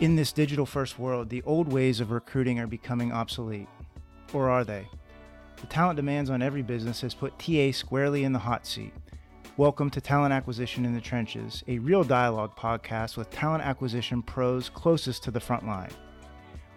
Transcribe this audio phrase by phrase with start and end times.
[0.00, 3.66] In this digital first world, the old ways of recruiting are becoming obsolete.
[4.32, 4.86] Or are they?
[5.60, 8.94] The talent demands on every business has put TA squarely in the hot seat.
[9.56, 14.68] Welcome to Talent Acquisition in the Trenches, a real dialogue podcast with talent acquisition pros
[14.68, 15.90] closest to the front line.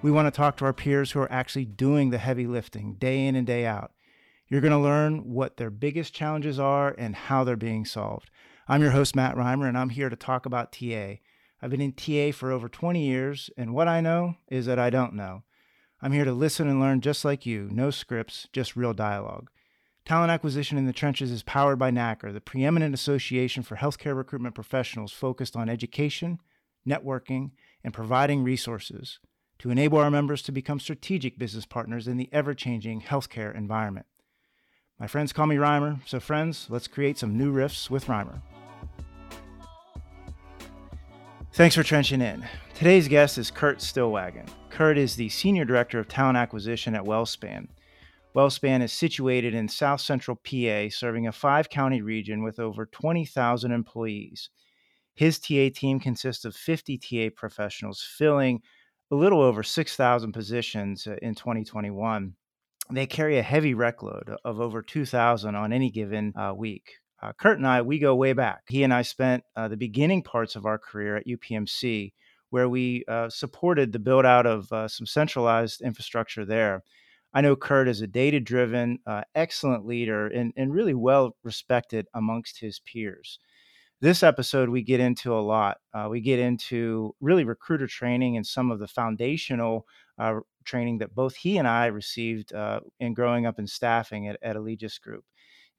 [0.01, 3.27] We want to talk to our peers who are actually doing the heavy lifting day
[3.27, 3.91] in and day out.
[4.47, 8.31] You're going to learn what their biggest challenges are and how they're being solved.
[8.67, 11.15] I'm your host, Matt Rimer, and I'm here to talk about TA.
[11.61, 14.91] I've been in TA for over 20 years, and what I know is that I
[14.91, 15.43] don't know.
[16.01, 17.69] I'm here to listen and learn just like you.
[17.71, 19.49] No scripts, just real dialogue.
[20.05, 24.55] Talent Acquisition in the Trenches is powered by NAHCR, the preeminent association for healthcare recruitment
[24.55, 26.39] professionals focused on education,
[26.87, 27.51] networking,
[27.83, 29.19] and providing resources
[29.59, 34.05] to enable our members to become strategic business partners in the ever changing healthcare environment.
[34.99, 38.41] My friends call me Rimer, so friends, let's create some new riffs with Rimer.
[41.53, 42.47] Thanks for trenching in.
[42.75, 44.47] Today's guest is Kurt Stillwagon.
[44.69, 47.67] Kurt is the Senior Director of Talent Acquisition at WellSpan.
[48.33, 53.69] WellSpan is situated in south central PA, serving a five county region with over 20,000
[53.69, 54.49] employees.
[55.13, 58.61] His TA team consists of 50 TA professionals, filling
[59.11, 62.33] a little over 6,000 positions uh, in 2021.
[62.93, 67.00] They carry a heavy rec load of over 2,000 on any given uh, week.
[67.21, 68.63] Uh, Kurt and I, we go way back.
[68.67, 72.13] He and I spent uh, the beginning parts of our career at UPMC,
[72.49, 76.83] where we uh, supported the build out of uh, some centralized infrastructure there.
[77.33, 82.07] I know Kurt is a data driven, uh, excellent leader and, and really well respected
[82.13, 83.39] amongst his peers.
[84.01, 85.77] This episode, we get into a lot.
[85.93, 89.85] Uh, we get into really recruiter training and some of the foundational
[90.65, 92.51] training that both he and I received
[92.99, 95.23] in growing up in staffing at, at Allegis Group,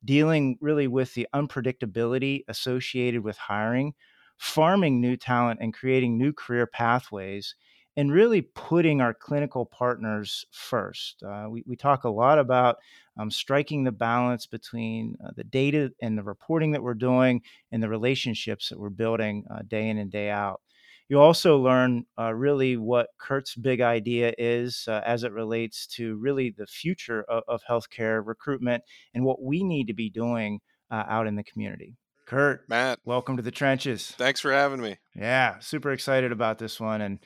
[0.05, 3.95] dealing really with the unpredictability associated with hiring,
[4.36, 7.55] farming new talent, and creating new career pathways
[7.97, 11.23] and really putting our clinical partners first.
[11.23, 12.79] Uh, we, we talk a lot about
[13.18, 17.83] um, striking the balance between uh, the data and the reporting that we're doing and
[17.83, 20.62] the relationships that we're building uh, day in and day out.
[21.08, 26.17] You also learn uh, really what Kurt's big idea is uh, as it relates to
[26.17, 28.83] really the future of, of, healthcare recruitment
[29.14, 30.61] and what we need to be doing
[30.91, 31.96] uh, out in the community.
[32.27, 34.12] Kurt, Matt, welcome to the trenches.
[34.17, 34.96] Thanks for having me.
[35.14, 37.18] Yeah, super excited about this one and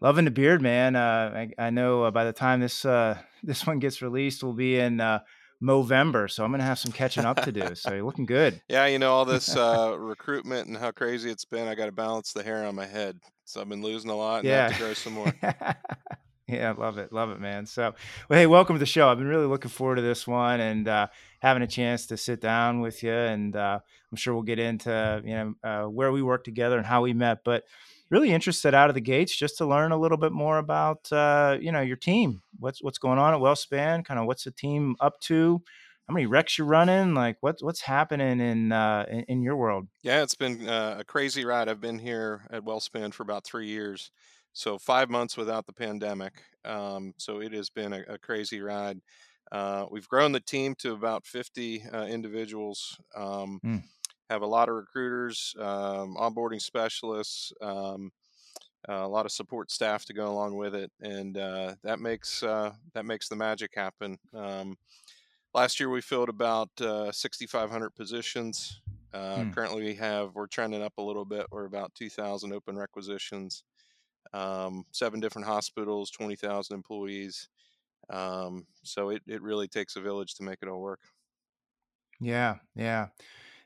[0.00, 0.94] Loving the beard, man.
[0.94, 4.52] Uh, I, I, know uh, by the time this uh, this one gets released, we'll
[4.52, 5.20] be in uh,
[5.62, 7.74] Movember, so I'm gonna have some catching up to do.
[7.74, 8.60] So you're looking good.
[8.68, 11.66] Yeah, you know all this uh, recruitment and how crazy it's been.
[11.68, 14.40] I got to balance the hair on my head, so I've been losing a lot.
[14.40, 15.32] And yeah, have to grow some more.
[16.48, 17.66] yeah, love it, love it, man.
[17.66, 17.94] So,
[18.28, 19.08] well, hey, welcome to the show.
[19.08, 21.06] I've been really looking forward to this one and uh,
[21.46, 23.78] having a chance to sit down with you, and uh,
[24.10, 27.12] I'm sure we'll get into you know uh, where we work together and how we
[27.12, 27.62] met, but
[28.10, 31.56] really interested out of the gates just to learn a little bit more about uh,
[31.60, 32.42] you know your team.
[32.58, 34.04] What's what's going on at WellSpan?
[34.04, 35.62] Kind of what's the team up to?
[36.08, 37.14] How many recs you're running?
[37.14, 39.86] Like what's what's happening in uh, in, in your world?
[40.02, 41.68] Yeah, it's been uh, a crazy ride.
[41.68, 44.10] I've been here at WellSpan for about three years,
[44.52, 46.42] so five months without the pandemic.
[46.64, 49.00] Um, so it has been a, a crazy ride.
[49.52, 53.00] Uh, we've grown the team to about 50 uh, individuals.
[53.14, 53.82] Um, mm
[54.30, 58.10] have a lot of recruiters, um, onboarding specialists, um,
[58.88, 62.42] uh, a lot of support staff to go along with it, and uh, that makes
[62.42, 64.18] uh, that makes the magic happen.
[64.34, 64.76] Um,
[65.54, 68.80] last year we filled about uh, 6,500 positions.
[69.14, 69.50] Hmm.
[69.50, 71.46] Currently we have we're trending up a little bit.
[71.50, 73.64] We're about 2,000 open requisitions.
[74.34, 77.48] Um, seven different hospitals, 20,000 employees.
[78.10, 81.00] Um, so it, it really takes a village to make it all work.
[82.20, 83.08] Yeah, yeah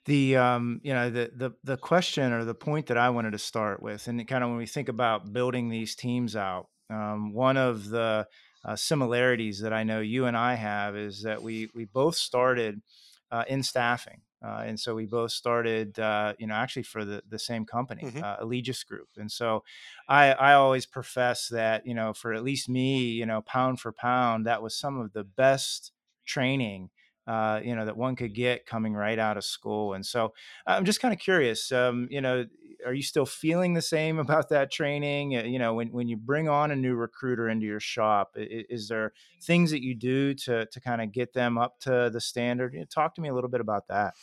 [0.06, 3.38] the um, you know the the the question or the point that I wanted to
[3.38, 7.56] start with, and kind of when we think about building these teams out, um, one
[7.58, 8.28] of the
[8.64, 12.82] uh, similarities that I know you and I have is that we we both started
[13.30, 17.22] uh, in staffing, uh, and so we both started, uh, you know, actually for the
[17.28, 18.24] the same company, mm-hmm.
[18.24, 19.08] uh, Allegis Group.
[19.16, 19.64] And so,
[20.08, 23.92] I I always profess that you know, for at least me, you know, pound for
[23.92, 25.92] pound, that was some of the best
[26.24, 26.90] training
[27.30, 29.94] uh, you know, that one could get coming right out of school.
[29.94, 30.32] And so
[30.66, 32.44] I'm just kind of curious, um, you know,
[32.84, 35.36] are you still feeling the same about that training?
[35.36, 38.64] Uh, you know, when, when you bring on a new recruiter into your shop, is,
[38.68, 39.12] is there
[39.42, 42.72] things that you do to, to kind of get them up to the standard?
[42.72, 44.14] You know, talk to me a little bit about that.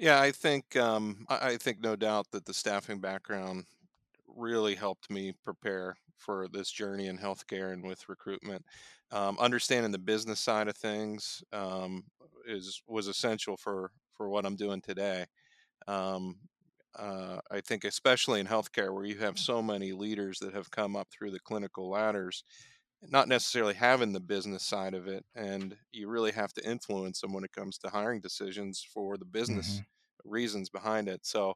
[0.00, 3.66] Yeah, I think um, I think no doubt that the staffing background
[4.28, 8.64] really helped me prepare for this journey in healthcare and with recruitment.
[9.12, 12.04] Um, understanding the business side of things um,
[12.46, 15.26] is was essential for for what I'm doing today.
[15.88, 16.36] Um,
[16.98, 20.96] uh, I think, especially in healthcare, where you have so many leaders that have come
[20.96, 22.44] up through the clinical ladders,
[23.02, 27.32] not necessarily having the business side of it, and you really have to influence them
[27.32, 29.84] when it comes to hiring decisions for the business hmm
[30.24, 31.24] reasons behind it.
[31.24, 31.54] So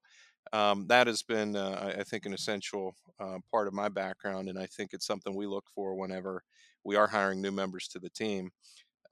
[0.53, 4.49] um, that has been, uh, I I think, an essential uh, part of my background,
[4.49, 6.43] and I think it's something we look for whenever
[6.85, 8.51] we are hiring new members to the team.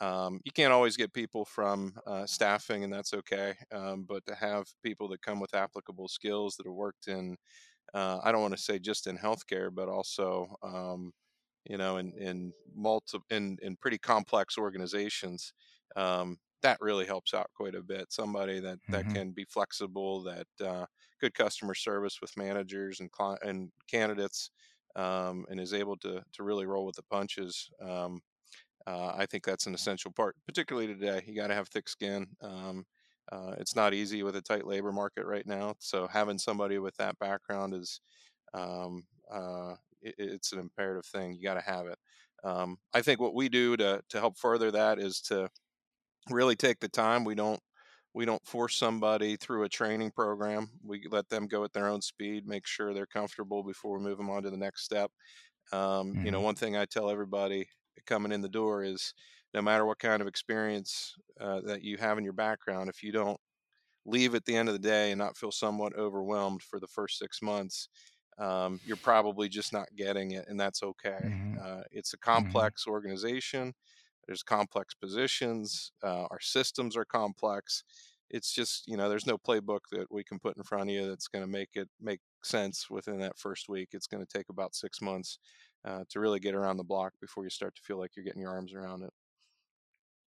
[0.01, 3.55] Um, you can't always get people from uh, staffing, and that's okay.
[3.71, 7.37] Um, but to have people that come with applicable skills that have worked in,
[7.95, 11.13] uh, I don't want to say just in healthcare, but also, um,
[11.65, 15.53] you know, in in multi in in pretty complex organizations,
[15.97, 18.13] um, that really helps out quite a bit.
[18.13, 20.87] Somebody that that hmm can be flexible, that uh,
[21.21, 24.51] good customer service with managers and cli- and candidates,
[24.97, 27.71] um, and is able to to really roll with the punches.
[27.81, 28.21] Um,
[28.87, 31.23] uh, I think that's an essential part, particularly today.
[31.27, 32.35] You got to have thick skin.
[32.41, 32.85] Um,
[33.31, 35.77] uh, it's not easy with a tight labor market right now.
[35.79, 38.01] So having somebody with that background is,
[38.55, 41.35] um, uh, it, it's an imperative thing.
[41.35, 41.99] You got to have it.
[42.45, 45.49] Um, I think what we do to to help further that is to
[46.31, 47.25] really take the time.
[47.25, 47.61] We don't
[48.15, 50.69] we don't force somebody through a training program.
[50.85, 54.19] We let them go at their own speed, make sure they're comfortable before we move
[54.19, 55.11] them on to the next step.
[55.73, 57.69] Um, you know, hmm one thing I tell everybody
[58.07, 59.15] coming in the door is
[59.55, 63.13] no matter what kind of experience uh, that you have in your background, if you
[63.13, 63.41] don't
[64.05, 67.19] leave at the end of the day and not feel somewhat overwhelmed for the first
[67.19, 67.89] six months,
[68.43, 71.21] um, you're probably just not getting it, and that's okay.
[71.23, 73.75] hmm Uh, it's a hmm complex organization.
[74.27, 75.93] There's complex positions.
[76.03, 77.85] Uh, our systems are complex.
[78.31, 81.07] It's just you know there's no playbook that we can put in front of you
[81.09, 83.91] that's going to make it make sense within that first week.
[83.93, 85.39] It's going to take about six months
[85.85, 88.41] uh, to really get around the block before you start to feel like you're getting
[88.43, 89.13] your arms around it.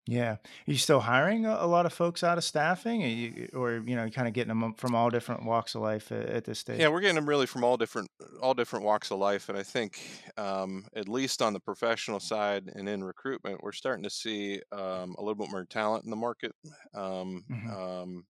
[0.10, 0.32] Yeah.
[0.34, 3.78] Are you still hiring a, a lot of folks out of staffing, or you, or
[3.78, 6.60] you know, kind of getting them from all different walks of life at, at this
[6.60, 6.80] stage?
[6.80, 8.10] Yeah, we're getting them really from all different
[8.42, 10.00] all different walks of life, and I think
[10.38, 15.16] um, at least on the professional side and in recruitment, we're starting to see um,
[15.18, 16.52] a little bit more talent in the market.
[16.94, 18.28] Um, hmm um,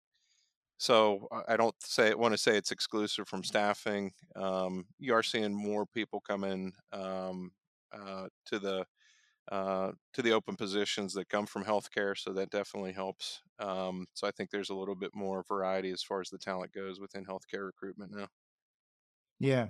[0.78, 4.14] so I I don't say want to say it's exclusive from staffing.
[4.36, 7.52] Um, you are seeing more people come in um,
[7.92, 8.86] uh, to the
[9.52, 13.42] uh, to the open positions that come from healthcare, so that definitely helps.
[13.60, 16.72] Um, so I think there's a little bit more variety as far as the talent
[16.74, 18.28] goes within healthcare recruitment now.
[19.40, 19.68] Yeah.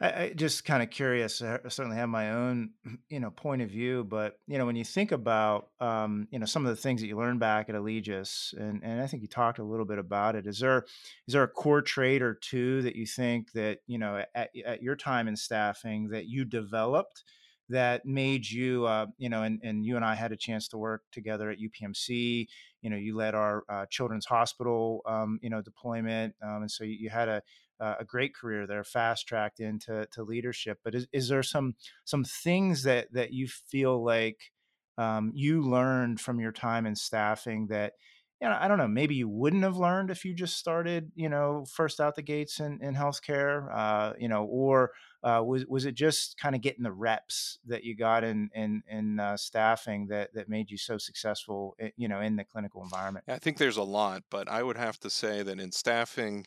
[0.00, 1.40] I, I just kind of curious.
[1.40, 2.70] I certainly have my own,
[3.08, 6.46] you know, point of view, but you know, when you think about, um, you know,
[6.46, 9.28] some of the things that you learned back at Allegis, and and I think you
[9.28, 10.46] talked a little bit about it.
[10.46, 10.84] Is there
[11.28, 14.82] is there a core trait or two that you think that you know at, at
[14.82, 17.22] your time in staffing that you developed
[17.68, 20.78] that made you, uh, you know, and and you and I had a chance to
[20.78, 22.48] work together at UPMC.
[22.82, 26.84] You know, you led our uh, children's hospital, um, you know, deployment, um, and so
[26.84, 27.42] you, had a
[27.80, 30.78] a great career there, fast tracked into to leadership.
[30.84, 31.74] But is, is there some
[32.04, 34.52] some things that that you feel like
[34.96, 37.94] um, you learned from your time in staffing that
[38.40, 41.28] you know, I don't know, maybe you wouldn't have learned if you just started, you
[41.28, 44.90] know, first out the gates in, in healthcare, uh, you know, or
[45.24, 48.82] uh, was was it just kind of getting the reps that you got in in
[48.88, 53.24] in uh, staffing that that made you so successful, you know, in the clinical environment?
[53.26, 56.46] I think there's a lot, but I would have to say that in staffing,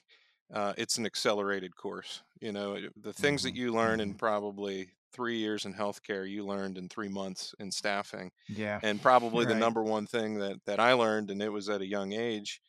[0.53, 2.24] uh, it's an accelerated course.
[2.39, 6.30] You know, the things that hmm you learn in hmm probably three years in healthcare,
[6.30, 8.31] you learned in three months in staffing.
[8.47, 11.81] Yeah, And probably the number one thing that that I learned, and it was at
[11.81, 12.61] a young age,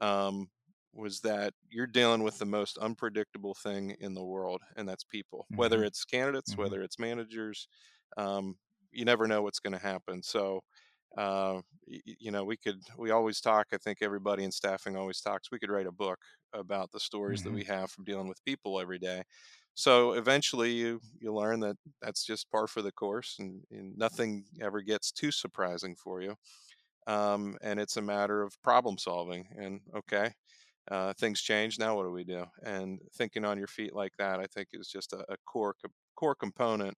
[0.00, 0.50] um,
[0.94, 5.46] was that you're dealing with the most unpredictable thing in the world, and that's people.
[5.54, 7.68] Whether hmm it's candidates, hmm whether it's managers,
[8.16, 8.56] um,
[8.90, 10.22] you never know what's going to happen.
[10.22, 10.60] So,
[11.16, 13.68] uh, y- you know, we could we always talk.
[13.72, 15.50] I think everybody in staffing always talks.
[15.50, 16.20] We could write a book
[16.52, 19.24] about the stories that hmm we have from dealing with people every day.
[19.74, 24.46] So eventually, you you learn that that's just par for the course, and, and nothing
[24.60, 26.36] ever gets too surprising for you.
[27.06, 29.48] Um, and it's a matter of problem solving.
[29.56, 30.34] And okay,
[30.90, 31.78] uh, things change.
[31.78, 32.46] Now what do we do?
[32.62, 35.92] And thinking on your feet like that, I think, is just a, a core co-
[36.16, 36.96] core component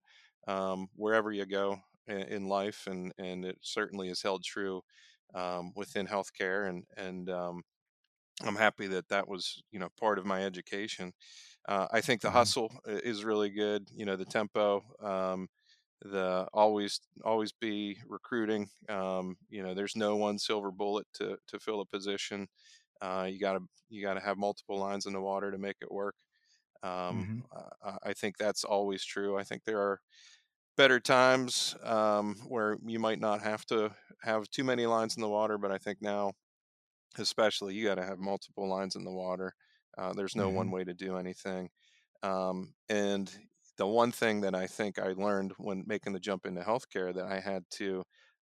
[0.49, 4.83] um, wherever you go in, in life, and and it certainly is held true
[5.35, 6.69] um, within healthcare.
[6.69, 7.63] And and um,
[8.43, 11.13] I'm happy that that was you know part of my education.
[11.69, 13.91] Uh, I think the hmm hustle is really good.
[13.93, 14.83] You know, the tempo.
[15.01, 15.49] Um,
[16.03, 21.59] the always always be recruiting um, you know there's no one silver bullet to to
[21.59, 22.47] fill a position
[23.05, 25.77] uh, you got to you got to have multiple lines in the water to make
[25.83, 26.17] it work.
[26.83, 27.45] Um, hmm
[27.85, 29.39] I, I think that's always true.
[29.39, 30.01] I think there are
[30.77, 35.29] better times um, where you might not have to have too many lines in the
[35.29, 36.33] water, but I think now,
[37.19, 39.55] especially, you got to have multiple lines in the water
[39.97, 41.71] Uh, there's no one hmm way to do anything.
[42.23, 43.33] Um, and
[43.79, 47.27] the one thing that I think I learned when making the jump into healthcare that
[47.27, 48.05] I had to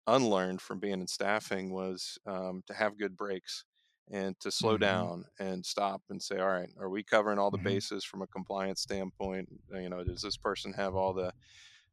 [0.08, 3.64] unlearn from being in staffing was um, to have good brakes
[4.10, 7.50] and to slow hmm down and stop and say, all right, are we covering all
[7.50, 9.48] the hmm bases from a compliance standpoint?
[9.74, 11.32] Uh, You know, does this person have all the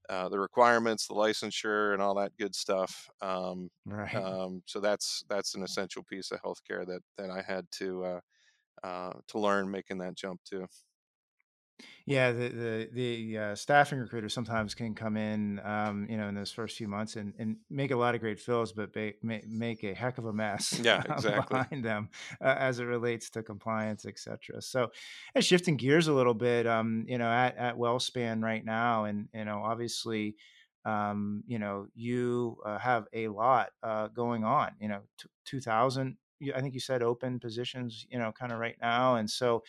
[0.09, 3.09] uh, the requirements, the licensure, and all that good stuff?
[3.21, 4.23] Um, Right.
[4.23, 8.21] um, so that's that's an essential piece of healthcare that that I had to uh,
[8.83, 10.67] uh, to learn making that jump to.
[12.05, 16.35] Yeah, the the the uh, staffing recruiters sometimes can come in, um, you know, in
[16.35, 19.39] those first few months and, and make a lot of great fills, but ba- ma-
[19.47, 21.61] make a heck of a mess Yeah, exactly.
[21.69, 22.09] behind them
[22.41, 24.61] uh, as it relates to compliance, et cetera.
[24.61, 24.91] So,
[25.35, 29.29] and shifting gears a little bit, um, you know, at at WellSpan right now, and
[29.33, 30.35] you know, obviously,
[30.85, 34.75] um, you know, you uh, have a lot uh, going on.
[34.79, 36.17] You know, t- two thousand.
[36.53, 39.63] I think you said open positions, you know, kind of right now, and so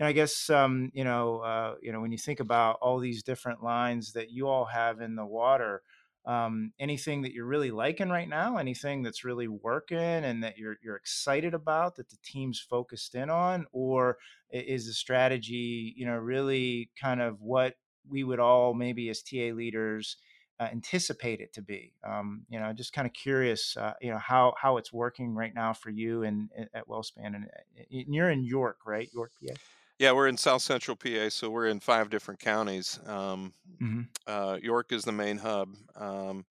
[0.00, 3.22] and I guess um, you know, uh, you know, when you think about all these
[3.22, 5.82] different lines that you all have in the water,
[6.24, 10.78] um, anything that you're really liking right now, anything that's really working and that you're
[10.82, 14.16] you're excited about that the team's focused in on, or
[14.50, 17.74] is the strategy, you know, really kind of what
[18.08, 20.16] we would all maybe as TA leaders
[20.60, 21.92] uh, anticipate it to be?
[22.08, 25.54] Um, you know, just kind of curious, uh, you know, how how it's working right
[25.54, 29.10] now for you and at Wellspan, and, uh, and you're in York, right?
[29.12, 29.54] York, PA.
[30.00, 32.98] Yeah, we're in South Central PA, so we're in five different counties.
[33.06, 36.46] Um, Mhm, uh, York is the main hub, um,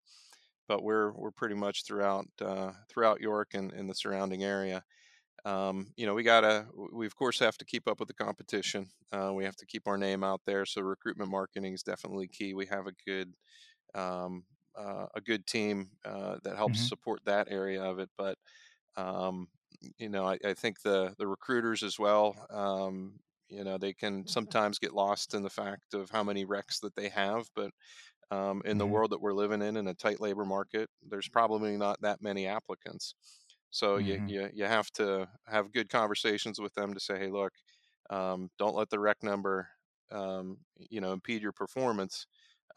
[0.67, 4.83] but we're we're pretty much throughout uh, throughout York and in the surrounding area.
[5.45, 8.89] Um, you know, we gotta we of course have to keep up with the competition.
[9.11, 10.65] Uh, we have to keep our name out there.
[10.65, 12.53] So recruitment marketing is definitely key.
[12.55, 13.35] We have a good
[13.95, 18.37] um, uh, a good team uh, that helps mhm, support that area of it, but
[18.97, 19.49] um,
[19.97, 22.35] you know, I, I think the the recruiters as well.
[22.49, 26.79] Um, you know, they can sometimes get lost in the fact of how many recs
[26.81, 27.71] that they have, but
[28.31, 31.29] um, in the mhm, world that we're living in, in a tight labor market, there's
[31.29, 33.15] probably not that many applicants.
[33.71, 37.29] So you mhm, you you have to have good conversations with them to say, hey,
[37.31, 37.53] look,
[38.09, 39.69] um, don't let the rec number,
[40.11, 42.25] um, you know, impede your performance.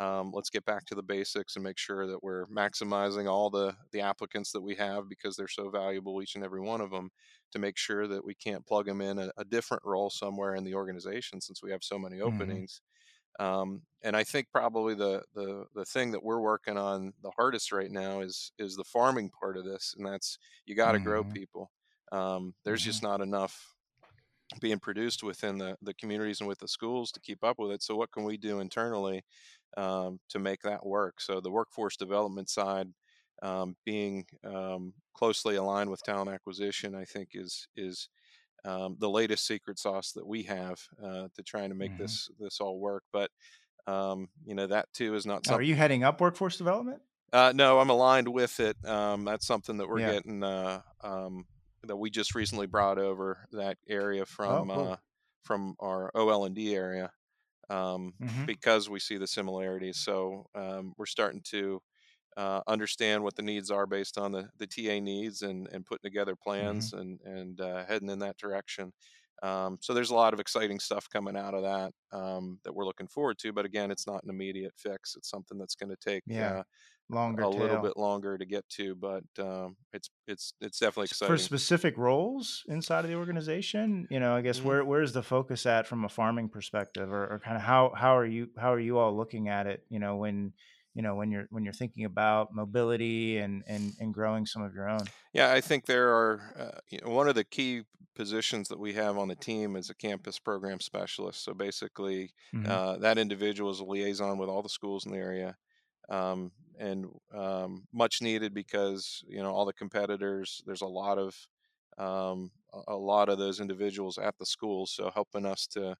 [0.02, 3.76] Um, let's get back to the basics and make sure that we're maximizing all the
[3.92, 7.10] the applicants that we have because they're so valuable, each and every one of them,
[7.52, 10.64] to make sure that we can't plug them in a, a different role somewhere in
[10.64, 12.80] the organization since we have so many mhm, openings
[13.40, 17.72] um, and I think probably the the the thing that we're working on the hardest
[17.72, 21.24] right now is is the farming part of this, and that's you got to grow
[21.24, 21.70] mhm, people.
[22.12, 23.74] Um, there's just mhm, not enough
[24.60, 27.82] being produced within the the communities and with the schools to keep up with it.
[27.82, 29.24] So what can we do internally
[29.76, 31.20] um, to make that work?
[31.20, 32.88] So the workforce development side.
[33.42, 38.08] Um, being um, closely aligned with talent acquisition, I think is is
[38.64, 41.98] um, the latest secret sauce that we have uh, to trying to make mhm.
[41.98, 43.04] this this all work.
[43.12, 43.30] But
[43.86, 45.62] um, you know, that too is not Now, are something.
[45.62, 47.02] you heading up workforce development?
[47.32, 48.76] Uh, no, I'm aligned with it.
[48.84, 50.02] Um, that's something that we're Yeah.
[50.02, 51.46] getting uh, um,
[51.82, 54.98] that we just recently brought over that area Oh, from uh, cool.
[55.42, 57.10] from our OL and D area
[57.70, 59.98] um, Mhm, because we see the similarities.
[59.98, 61.80] So um, we're starting to
[62.36, 66.02] uh, understand what the needs are based on the, the TA needs and, and putting
[66.08, 68.92] together mhm, plans and, and uh, heading in that direction.
[69.42, 72.84] Um, so there's a lot of exciting stuff coming out of that um, that we're
[72.86, 73.52] looking forward to.
[73.52, 75.16] But again, it's not an immediate fix.
[75.16, 76.56] It's something that's going to take yeah.
[76.56, 76.62] uh,
[77.08, 81.20] Longer a little bit longer to get to, but um, it's it's it's definitely S
[81.20, 81.48] for exciting.
[81.48, 84.62] specific roles inside of the organization, you know, I guess Mhm.
[84.64, 88.26] where where's the focus at from a farming perspective or or kinda how how are
[88.26, 90.54] you how are you all looking at it, you know, when
[90.94, 94.74] you know, when you're when you're thinking about mobility and and and growing some of
[94.74, 95.12] your own?
[95.32, 97.84] Yeah, I think there are uh, you know, one of the key
[98.14, 101.42] positions that we have on the team is a campus program specialist.
[101.44, 105.18] So basically, Mhm, uh, that individual is a liaison with all the schools in the
[105.18, 105.56] area,
[106.08, 110.62] um, and um, much needed because you know all the competitors.
[110.66, 111.36] There's a lot of
[111.98, 112.52] um,
[112.88, 115.96] a lot of those individuals at the schools, so helping us to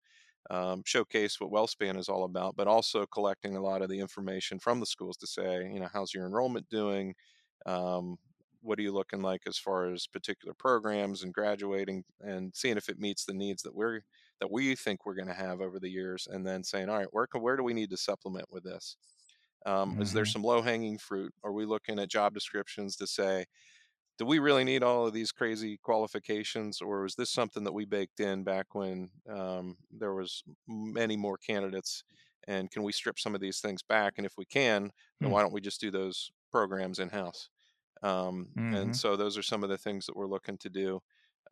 [0.50, 4.58] um, showcase what WellSpan is all about, but also collecting a lot of the information
[4.58, 7.14] from the schools to say, you know, how's your enrollment doing?
[7.66, 8.16] Um,
[8.60, 12.88] what are you looking like as far as particular programs and graduating and seeing if
[12.88, 14.02] it meets the needs that we're
[14.40, 16.26] that we think we're going to have over the years?
[16.30, 18.96] And then saying all right where, can- where do we need to supplement with this?
[19.64, 21.32] Um, is there mhm, some low hanging fruit?
[21.44, 23.46] Are we looking at job descriptions to say
[24.18, 27.84] do we really need all of these crazy qualifications or was this something that we
[27.84, 32.04] baked in back when um, there was many more candidates
[32.48, 34.90] and can we strip some of these things back and if we can
[35.22, 37.48] then hmm, why don't we just do those programs in house
[38.02, 41.00] um, and mhm, so those are some of the things that we're looking to do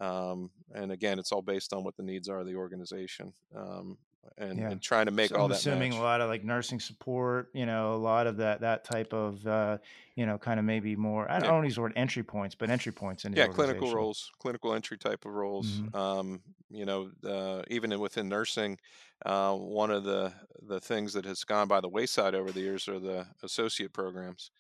[0.00, 3.99] Um, and again, it's all based on what the needs are of the organization, um,
[4.37, 4.71] and Yeah.
[4.71, 7.50] and trying to make So all I'm that assuming a lot of like nursing support,
[7.55, 9.79] you know, a lot of that that type of uh,
[10.17, 11.83] you know, kind of maybe more I don't, I Yeah, don't want to use the
[11.83, 15.33] word entry points, but entry points in the yeah, clinical roles, clinical entry type of
[15.33, 15.83] roles.
[15.83, 18.79] hmm Um, you know, uh, even within nursing,
[19.25, 22.89] uh, one of the the things that has gone by the wayside over the years
[22.89, 24.50] are the associate programs.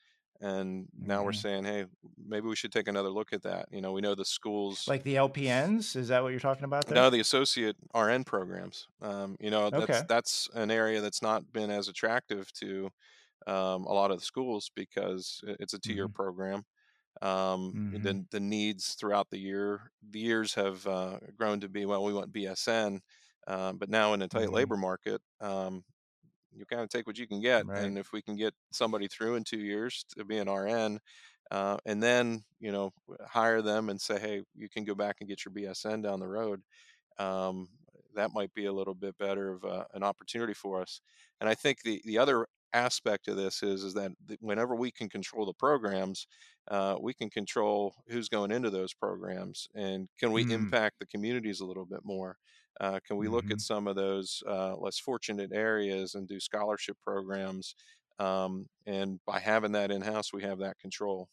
[0.40, 3.68] And now we're hmm saying, hey, maybe we should take another look at that.
[3.72, 6.88] You know, we know the schools Like the LPNs, is that what you're talking about
[6.88, 8.88] No, the associate RN programs.
[9.00, 10.08] Um, you know, that's Okay.
[10.08, 12.90] that's an area that's not been as attractive to
[13.46, 16.64] um, a lot of the schools because it's a two-year hmm program.
[17.22, 21.86] Um, hmm the the needs throughout the year, the years have uh, grown to be
[21.86, 23.00] well, we want BSN,
[23.48, 25.84] um, but now in a tight hmm labor market, um,
[26.54, 27.66] you kind of take what you can get.
[27.66, 27.84] Right.
[27.84, 30.98] And if we can get somebody through in two years to be an RN,
[31.50, 32.92] uh, and then you know
[33.26, 36.28] hire them and say, hey, you can go back and get your BSN down the
[36.28, 36.62] road
[37.20, 37.68] um,
[38.14, 41.00] that might be a little bit better of uh, an opportunity for us.
[41.40, 45.08] And I think the the other aspect of this is is that whenever we can
[45.08, 46.26] control the programs,
[46.70, 50.50] uh, we can control who's going into those programs, and can we Mm.
[50.50, 52.38] impact the communities a little bit more?
[52.80, 56.40] Uh, can we look at hmm some of those uh, less fortunate areas and do
[56.40, 57.74] scholarship programs?
[58.18, 61.28] Um, and by having that in house, we have that control.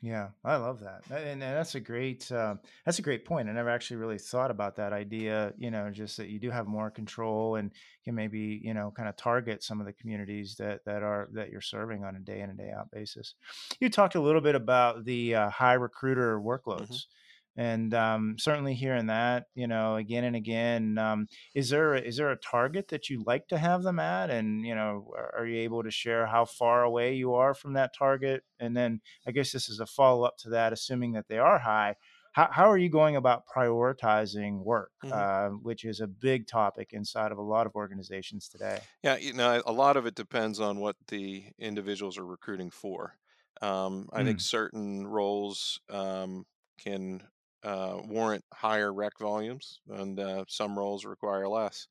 [0.00, 3.48] Yeah, I love that, and, and that's a great uh, that's a great point.
[3.48, 5.52] I never actually really thought about that idea.
[5.58, 7.72] You know, just that you do have more control and
[8.04, 11.50] can maybe you know kind of target some of the communities that that are that
[11.50, 13.34] you're serving on a day in and day out basis.
[13.80, 16.38] You talked a little bit about the uh, high recruiter
[16.76, 17.06] hmm workloads,
[17.58, 20.96] and um, certainly hearing that you know again and again.
[20.98, 24.64] Um, is there a, there a target that you like to have them at, and
[24.66, 28.44] you know are, you able to share how far away you are from that target,
[28.60, 31.58] and then I guess this is a follow up to that, assuming that they are
[31.58, 31.96] high.
[32.32, 36.92] How, how are you going about prioritizing work, hmm uh, which is a big topic
[36.92, 38.82] inside of a lot of organizations today?
[39.02, 43.18] Yeah, you know, a lot of it depends on what the individuals are recruiting for.
[43.60, 46.46] Um, I think Mm, certain roles um,
[46.78, 47.28] can
[47.62, 51.88] uh, warrant higher rec volumes, and uh, some roles require less.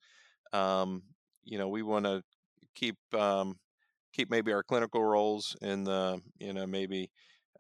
[0.54, 1.04] Um,
[1.44, 2.24] you know, we want to
[2.76, 3.60] keep um,
[4.14, 7.12] keep maybe our clinical roles in the you know maybe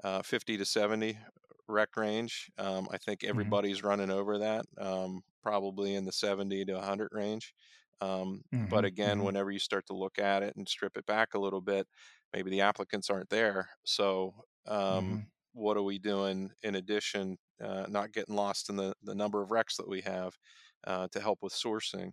[0.03, 1.19] uh, 50 to 70
[1.67, 2.49] rec range.
[2.57, 7.09] Um, I think mhm, everybody's running over that, um, probably in the 70 to 100
[7.13, 7.53] range.
[8.01, 11.05] Um, but mhm, again, mhm, whenever you start to look at it and strip it
[11.05, 11.87] back a little bit,
[12.33, 13.69] maybe the applicants aren't there.
[13.85, 14.33] So,
[14.67, 17.37] um, mhm, what are we doing in addition?
[17.61, 20.37] Uh, not getting lost in the, the number of recs that we have
[20.85, 22.11] uh, to help with sourcing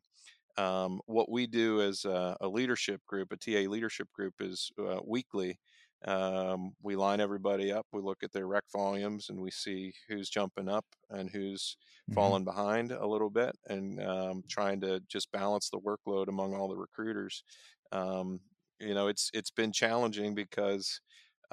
[0.56, 5.00] um, what we do as a, a leadership group, a TA leadership group, is uh,
[5.04, 5.58] weekly.
[6.04, 7.86] Um, we line everybody up.
[7.92, 11.76] We look at their rec volumes and we see who's jumping up and who's
[12.06, 16.54] mhm, falling behind a little bit, and um, trying to just balance the workload among
[16.54, 17.42] all the recruiters.
[17.90, 18.40] Um,
[18.78, 21.00] you know, it's it's been challenging because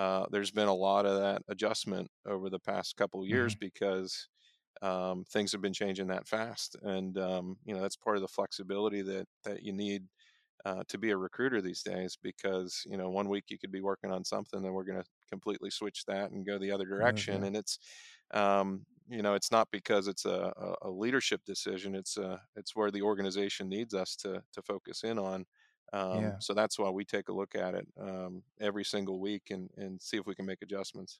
[0.01, 3.59] uh, there's been a lot of that adjustment over the past couple years mhm.
[3.59, 4.27] because
[4.81, 8.27] um, things have been changing that fast, and um, you know that's part of the
[8.27, 10.05] flexibility that that you need
[10.65, 12.17] uh, to be a recruiter these days.
[12.19, 15.09] Because you know one week you could be working on something, then we're going to
[15.29, 17.41] completely switch that and go the other direction.
[17.41, 17.47] you.
[17.47, 17.77] And it's
[18.33, 21.93] um, you know it's not because it's a, a, a leadership decision.
[21.93, 25.45] It's uh it's where the organization needs us to to focus in on.
[25.93, 26.39] Um, Yeah.
[26.39, 30.01] so that's why we take a look at it um, every single week and, and
[30.01, 31.19] see if we can make adjustments.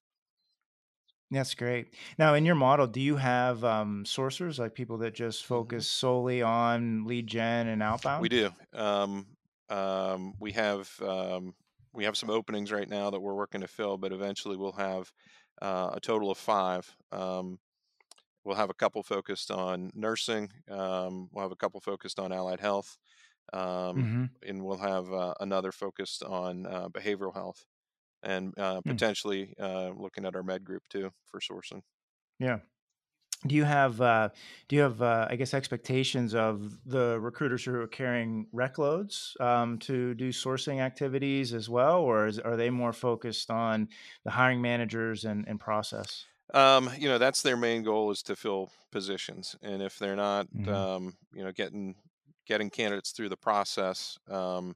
[1.31, 1.93] That's great.
[2.19, 5.87] Now, in your model, do you have um, sourcers like people that just hmm focus
[5.87, 8.19] solely on lead gen and outbound?
[8.19, 8.51] We do.
[8.73, 9.37] Um,
[9.69, 11.55] um, we have um,
[11.93, 15.11] we have some openings right now that we're working to fill, but eventually we'll have
[15.61, 16.95] uh, a total of five.
[17.11, 17.59] Um,
[18.45, 20.51] we'll have a couple focused on nursing.
[20.69, 22.97] Um, we'll have a couple focused on allied health,
[23.53, 27.65] um, hmm and we'll have uh, another focused on uh, behavioral health,
[28.23, 31.81] and uh, potentially uh, looking at our med group too for sourcing.
[32.39, 32.59] Yeah.
[33.47, 34.29] Do you have uh,
[34.67, 39.37] do you have uh, I guess expectations of the recruiters who are carrying rec loads
[39.39, 43.89] um, to do sourcing activities as well, or is, are they more focused on
[44.25, 46.27] the hiring managers and, and process?
[46.53, 50.47] Um, you know, that's their main goal is to fill positions, and if they're not,
[50.53, 51.95] hmm um, you know, getting
[52.45, 54.75] getting candidates through the process, um,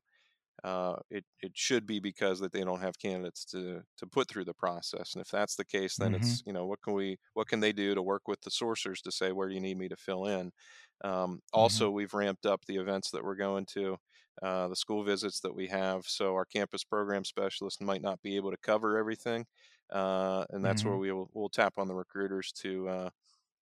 [0.64, 4.46] uh, it it should be because that they don't have candidates to to put through
[4.46, 5.14] the process.
[5.14, 7.60] And if that's the case, then hmm it's you know what can we what can
[7.60, 9.98] they do to work with the sourcers to say where do you need me to
[9.98, 10.52] fill in.
[11.04, 13.98] Um, hmm also, we've ramped up the events that we're going to.
[14.42, 18.36] Uh, the school visits that we have, so our campus program specialist might not be
[18.36, 19.46] able to cover everything,
[19.92, 23.10] uh, and that's where hmm we will we'll tap on the recruiters to uh,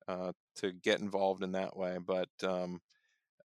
[0.09, 1.99] uh, to get involved in that way.
[1.99, 2.81] But um,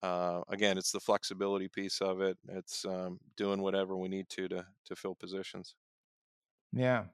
[0.03, 2.39] uh, again, it's the flexibility piece of it.
[2.49, 5.77] It's um, doing whatever we need to to to fill positions.
[6.73, 7.07] Yeah.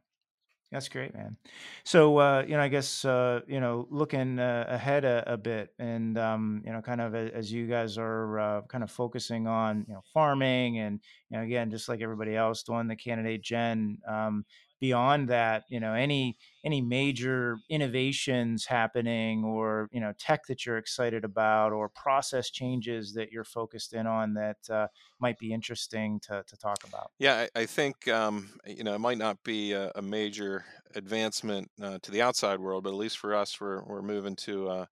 [0.72, 1.38] That's great, man.
[1.84, 5.74] So, uh, you know, I guess, uh, you know, looking uh, ahead a, a bit
[5.78, 9.86] and, um, you know, kind of as you guys are uh, kind of focusing on,
[9.88, 14.00] you know, farming and, you know, again, just like everybody else doing the candidate gen,
[14.08, 14.46] um,
[14.82, 20.78] beyond that, you know, any, any major innovations happening or, you know, tech that you're
[20.78, 24.88] excited about or process changes that you're focused in on that uh,
[25.20, 27.12] might be interesting to, to talk about.
[27.18, 30.64] Yeah, I, I think um, you know it might not be a, a major
[30.94, 34.68] advancement uh, to the outside world, but at least for us, we're we're moving to
[34.68, 34.88] a,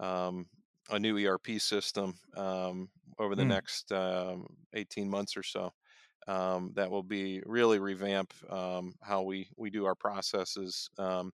[0.00, 0.46] um,
[0.90, 5.72] a new ERP system um, over the Mm, next um, 18 months or so.
[6.28, 10.88] Um, that will be really revamp um, how we we do our processes.
[10.98, 11.32] Um,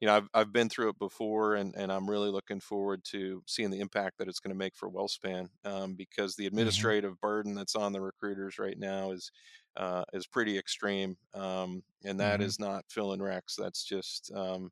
[0.00, 3.42] you know, I've I've been through it before, and and I'm really looking forward to
[3.46, 7.20] seeing the impact that it's going to make for WellSpan, um, because the hmm administrative
[7.20, 9.30] burden that's on the recruiters right now is
[9.76, 13.54] uh, is pretty extreme, um, and that hmm is not filling recs.
[13.56, 14.70] That's just um,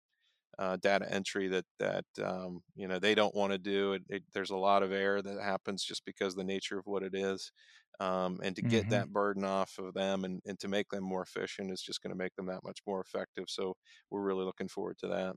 [0.59, 3.95] uh, data entry that that um, you know they don't want to do.
[3.95, 6.87] It, it, there's a lot of error that happens just because of the nature of
[6.87, 7.53] what it is,
[8.01, 11.05] um, and to get hmm that burden off of them and, and to make them
[11.05, 13.45] more efficient is just going to make them that much more effective.
[13.49, 13.75] So
[14.11, 15.37] we're really looking forward to that.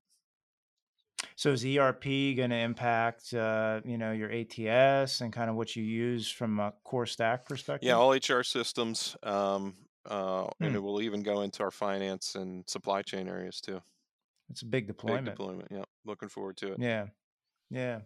[1.36, 5.76] So is ERP going to impact, uh, you know, your ATS and kind of what
[5.76, 7.82] you use from a core stack perspective?
[7.82, 12.36] Yeah, all HR systems, um, uh, and Hmm, it will even go into our finance
[12.36, 13.82] and supply chain areas too.
[14.54, 15.26] It's a big deployment.
[15.26, 15.68] Big deployment.
[15.72, 16.78] Yeah, looking forward to it.
[16.80, 17.08] Yeah,
[17.72, 18.02] yeah.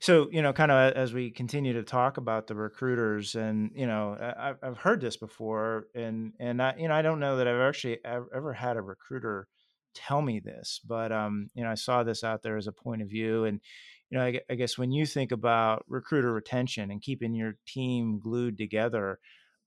[0.00, 3.86] So, you know, kind of as we continue to talk about the recruiters, and you
[3.88, 7.36] know, I, I've I've heard this before, and and I, you know, I don't know
[7.36, 9.48] that I've actually ever, ever had a recruiter
[9.96, 13.02] tell me this, but um, you know, I saw this out there as a point
[13.02, 13.60] of view, and
[14.10, 18.20] you know, I, I guess when you think about recruiter retention and keeping your team
[18.22, 19.18] glued together,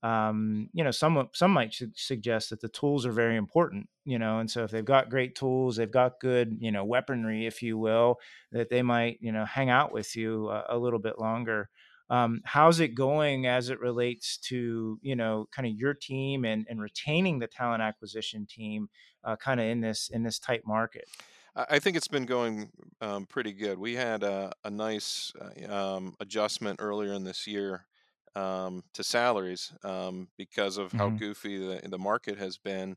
[0.04, 4.18] um, you know, some some might su- suggest that the tools are very important, you
[4.18, 7.62] know, and so if they've got great tools, they've got good, you know, weaponry, if
[7.62, 8.18] you will
[8.54, 11.68] that they might you know hang out with you a, a little bit longer
[12.10, 16.66] um, how's it going as it relates to you know kind of your team and,
[16.68, 18.88] and retaining the talent acquisition team
[19.24, 21.04] uh, kind of in this in this tight market
[21.56, 22.68] I think it's been going
[23.00, 23.78] um, pretty good.
[23.78, 27.86] We had a, a nice uh, um, adjustment earlier in this year
[28.36, 32.96] um, to salaries um, because of how hmm goofy the, the market has been.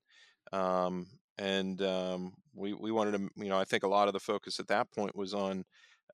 [0.52, 4.20] Um, and um, we, we wanted to, you know, I think a lot of the
[4.20, 5.66] focus at that point was on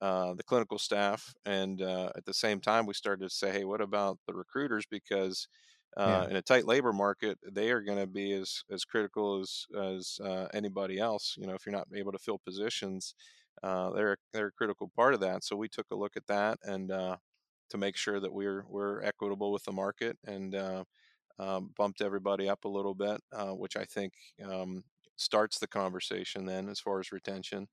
[0.02, 1.34] uh, the clinical staff.
[1.46, 4.86] And uh, at the same time, we started to say, hey, what about the recruiters?
[4.86, 5.48] Because
[5.96, 9.40] uh, yeah in a tight labor market, they are going to be as as critical
[9.40, 11.36] as as uh, anybody else.
[11.38, 13.14] You know, if you're not able to fill positions,
[13.62, 15.44] uh, they're they're a critical part of that.
[15.44, 17.18] So we took a look at that and uh,
[17.74, 20.86] to make sure that we're we're equitable with the market and uh,
[21.40, 24.84] um, bumped everybody up a little bit, uh, which I think um,
[25.18, 27.68] starts the conversation then as far as retention.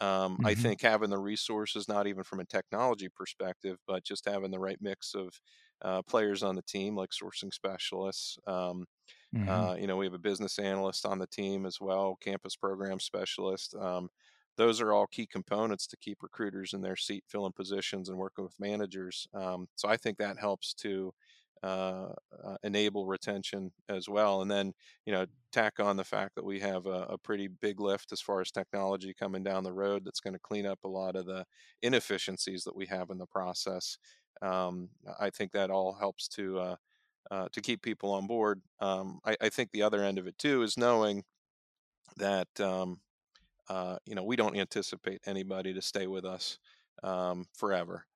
[0.00, 4.26] Um, I hmm think having the resources, not even from a technology perspective, but just
[4.26, 5.40] having the right mix of
[5.82, 8.38] uh, players on the team, like sourcing specialists.
[8.46, 8.86] Um,
[9.32, 12.56] hmm uh, you know, we have a business analyst on the team as well, campus
[12.56, 13.74] program specialist.
[13.74, 14.08] Um,
[14.56, 18.44] those are all key components to keep recruiters in their seat, filling positions, and working
[18.44, 19.26] with managers.
[19.34, 21.12] Um, so I think that helps to
[21.62, 22.12] uh,
[22.44, 24.42] uh, enable retention as well.
[24.42, 24.74] And then,
[25.06, 28.20] you know, tack on the fact that we have a, a pretty big lift as
[28.20, 31.24] far as technology coming down the road that's going to clean up a lot of
[31.24, 31.46] the
[31.80, 33.96] inefficiencies that we have in the process.
[34.42, 36.76] Um, I think that all helps to uh,
[37.30, 38.60] uh, to keep people on board.
[38.80, 41.24] Um, I, I think the other end of it too is knowing
[42.18, 43.00] that um,
[43.68, 46.58] uh, you know we don't anticipate anybody to stay with us
[47.02, 48.06] um, forever.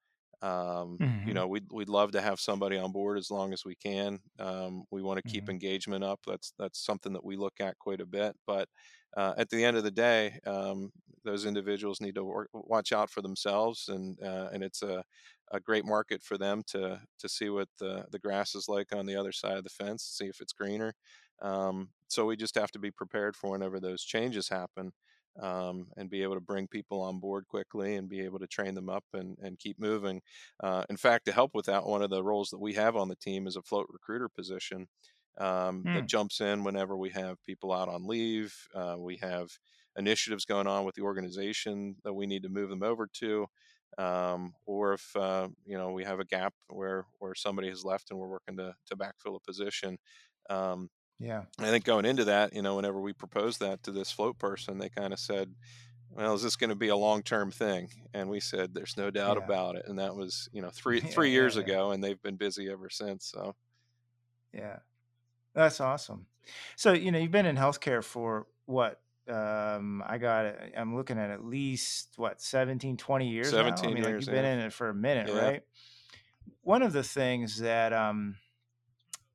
[0.41, 3.65] Um, you hmm know, we'd we'd love to have somebody on board as long as
[3.65, 4.21] we can.
[4.39, 6.21] Um, we want to keep hmm engagement up.
[6.27, 8.37] That's that's something that we look at quite a bit.
[8.47, 8.69] But
[9.17, 10.91] uh, at the end of the day, um,
[11.25, 15.05] those individuals need to work, watch out for themselves, and uh, and it's a
[15.51, 19.07] a great market for them to to see what the the grass is like on
[19.07, 20.95] the other side of the fence, see if it's greener.
[21.41, 24.93] Um, so we just have to be prepared for whenever those changes happen
[25.41, 28.75] um, and be able to bring people on board quickly and be able to train
[28.75, 30.21] them up and, and keep moving.
[30.63, 33.09] Uh, in fact, to help with that, one of the roles that we have on
[33.09, 34.87] the team is a float recruiter position
[35.39, 38.55] um, that mm, jumps in whenever we have people out on leave.
[38.75, 39.49] Uh, we have
[39.97, 43.47] initiatives going on with the organization that we need to move them over to.
[43.97, 48.11] Um, or if uh, you know we have a gap where where somebody has left
[48.11, 49.99] and we're working to to backfill a position,
[50.51, 54.13] um, yeah I think going into that, you know, whenever we proposed that to this
[54.13, 55.57] float person, they kind of said,
[56.11, 57.91] well, is this going to be a long term thing?
[58.15, 59.39] And we said, there's no doubt Yeah.
[59.39, 59.85] about it.
[59.87, 61.57] And that was, you know, three Yeah, three years yeah.
[61.57, 63.27] ago, and they've been busy ever since.
[63.27, 63.57] So
[64.53, 64.81] Yeah.
[65.55, 66.29] That's awesome.
[66.77, 69.03] So, you know, you've been in healthcare for what?
[69.29, 70.75] Um, I got it.
[70.77, 73.85] I'm looking at at least what, 17, 20 years now?
[73.85, 75.65] I 17 mean, like years, you've been in it for a minute, right?
[76.63, 78.37] One of the things that um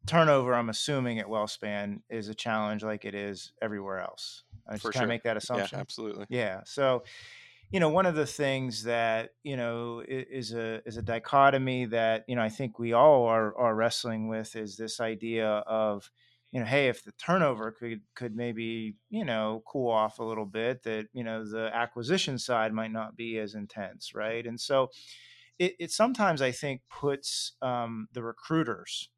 [0.05, 4.43] turnover, I'm assuming at WellSpan is a challenge like it is everywhere else.
[4.67, 5.77] I just for kind of make that assumption.
[5.77, 6.25] Yeah, absolutely.
[6.29, 6.61] Yeah.
[6.65, 7.03] So,
[7.71, 12.23] you know, one of the things that you know is a is a dichotomy that
[12.27, 16.09] you know I think we all are are wrestling with is this idea of
[16.51, 20.45] you know, hey, if the turnover could could maybe you know cool off a little
[20.45, 24.45] bit, that you know the acquisition side might not be as intense, right?
[24.45, 24.89] And so
[25.57, 29.09] it, it sometimes I think puts um, the recruiters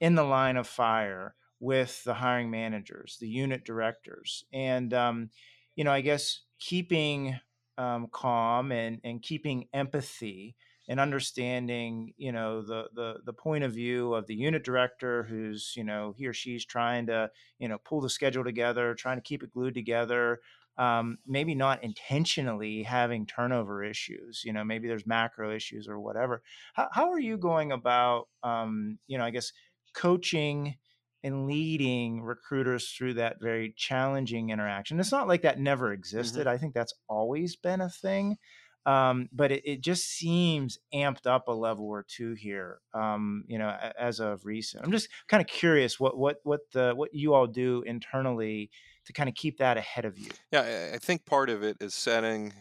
[0.00, 5.30] in the line of fire with the hiring managers, the unit directors, and um,
[5.76, 7.38] you know, I guess keeping
[7.78, 10.56] um, calm and and keeping empathy
[10.88, 15.74] and understanding, you know, the the the point of view of the unit director who's,
[15.76, 19.22] you know, he or she's trying to, you know, pull the schedule together, trying to
[19.22, 20.40] keep it glued together.
[20.78, 26.42] Um, maybe not intentionally having turnover issues, you know, maybe there's macro issues or whatever.
[26.72, 29.52] How, how are you going about, um, you know, I guess
[29.94, 30.76] coaching
[31.22, 34.98] and leading recruiters through that very challenging interaction.
[34.98, 36.46] It's not like that never hmm existed.
[36.46, 38.38] I think that's always been a thing.
[38.86, 43.58] Um, but it, it just seems amped up a level or two here, um, you
[43.58, 44.82] know, as of recent.
[44.82, 48.70] I'm just kind of curious what what what the what you all do internally
[49.04, 50.38] to kind of keep that ahead of you.
[50.52, 52.52] Yeah, I think part of it is setting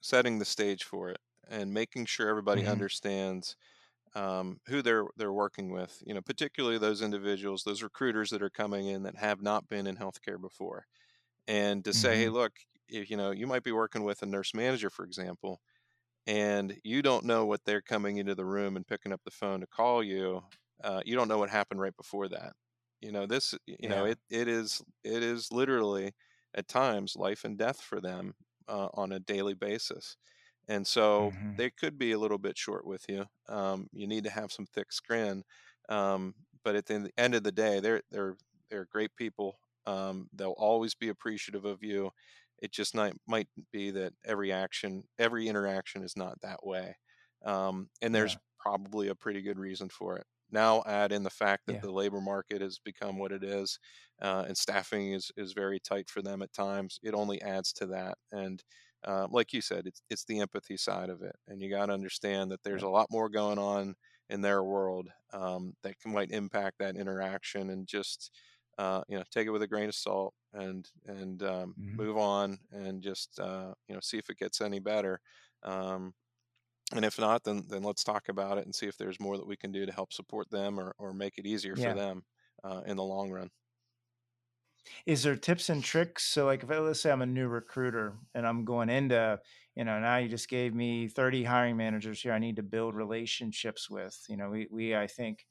[0.00, 1.18] setting the stage for it
[1.48, 3.56] and making sure everybody hmm understands
[4.14, 6.02] um, who they're they're working with.
[6.06, 9.86] You know, particularly those individuals, those recruiters that are coming in that have not been
[9.86, 10.86] in healthcare before,
[11.48, 12.52] and to say, hey, hmm look,
[12.88, 15.60] if, you know, you might be working with a nurse manager, for example,
[16.26, 19.60] and you don't know what they're coming into the room and picking up the phone
[19.60, 20.42] to call you.
[20.82, 22.54] Uh, you don't know what happened right before that.
[23.00, 23.54] You know, this.
[23.66, 26.12] You know, it it is it is literally
[26.54, 28.34] at times life and death for them
[28.68, 30.16] uh, on a daily basis
[30.68, 33.26] and so hmm they could be a little bit short with you.
[33.48, 35.44] Um, you need to have some thick skin,
[35.88, 38.36] um, but at the end of the day, they're they're
[38.70, 39.58] they're great people.
[39.86, 42.10] Um, they'll always be appreciative of you.
[42.58, 46.96] It just might might be that every action, every interaction is not that way,
[47.44, 48.38] um, and there's Yeah.
[48.58, 50.26] probably a pretty good reason for it.
[50.50, 51.82] Now add in the fact that Yeah.
[51.82, 53.78] the labor market has become what it is,
[54.22, 56.98] uh, and staffing is is very tight for them at times.
[57.02, 58.62] It only adds to that, and
[59.04, 61.92] uh, like you said, it's it's the empathy side of it, and you got to
[61.92, 63.94] understand that there's a lot more going on
[64.30, 68.30] in their world um, that can, might impact that interaction, and just
[68.78, 72.16] uh, you know take it with a grain of salt and and um, hmm move
[72.16, 75.20] on, and just uh, you know see if it gets any better.
[75.62, 76.14] Um,
[76.94, 79.46] and if not, then then let's talk about it and see if there's more that
[79.46, 82.24] we can do to help support them or or make it easier for them
[82.64, 83.50] uh, in the long run.
[85.06, 86.24] Is there tips and tricks?
[86.24, 89.40] So, like, if I, let's say I'm a new recruiter and I'm going into,
[89.74, 92.94] you know, now you just gave me 30 hiring managers here I need to build
[92.94, 94.18] relationships with.
[94.28, 95.46] You know, we, we, I think,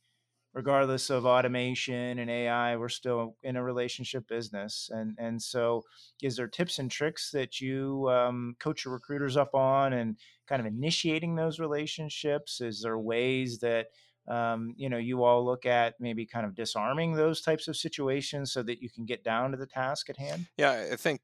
[0.53, 4.89] regardless of automation and AI, we're still in a relationship business.
[4.91, 5.83] And, and so,
[6.21, 10.17] is there tips and tricks that you um, coach your recruiters up on and
[10.47, 12.61] kind of initiating those relationships?
[12.61, 13.87] Is there ways that,
[14.27, 18.51] um, you know, you all look at maybe kind of disarming those types of situations
[18.53, 20.47] so that you can get down to the task at hand?
[20.57, 21.21] Yeah, I think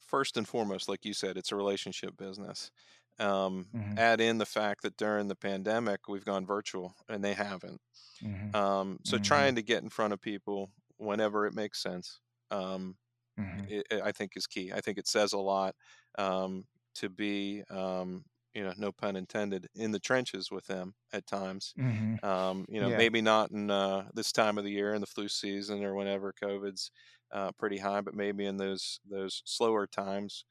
[0.00, 2.70] first and foremost, like you said, it's a relationship business.
[3.18, 7.34] Um, hmm add in the fact that during the pandemic, we've gone virtual and they
[7.34, 7.80] haven't.
[8.20, 12.20] hmm Um, so hmm trying to get in front of people whenever it makes sense,
[12.50, 12.96] um,
[13.36, 14.72] hmm i i I think is key.
[14.72, 15.76] I think it says a lot
[16.18, 16.66] um,
[16.96, 21.74] to be, um, you know, no pun intended, in the trenches with them at times.
[21.76, 22.96] hmm Um, you know, Yeah.
[22.96, 26.32] maybe not in uh, this time of the year in the flu season or whenever
[26.32, 26.90] COVID's
[27.32, 30.44] uh, pretty high, but maybe in those those slower times,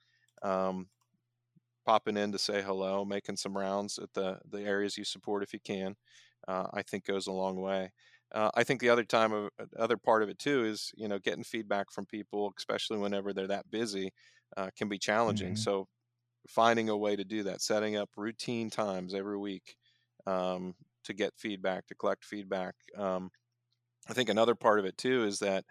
[0.43, 0.89] um,
[1.85, 5.53] popping in to say hello, making some rounds at the the areas you support if
[5.53, 5.95] you can,
[6.47, 7.91] uh, I think goes a long way.
[8.31, 11.07] Uh, I think the other time of uh, other part of it too is you
[11.07, 14.11] know getting feedback from people, especially whenever they're that busy,
[14.57, 15.55] uh, can be challenging.
[15.55, 15.87] hmm So
[16.47, 19.77] finding a way to do that, setting up routine times every week
[20.27, 20.75] um,
[21.05, 22.75] to get feedback, to collect feedback.
[22.97, 23.31] Um,
[24.07, 25.65] I think another part of it too is that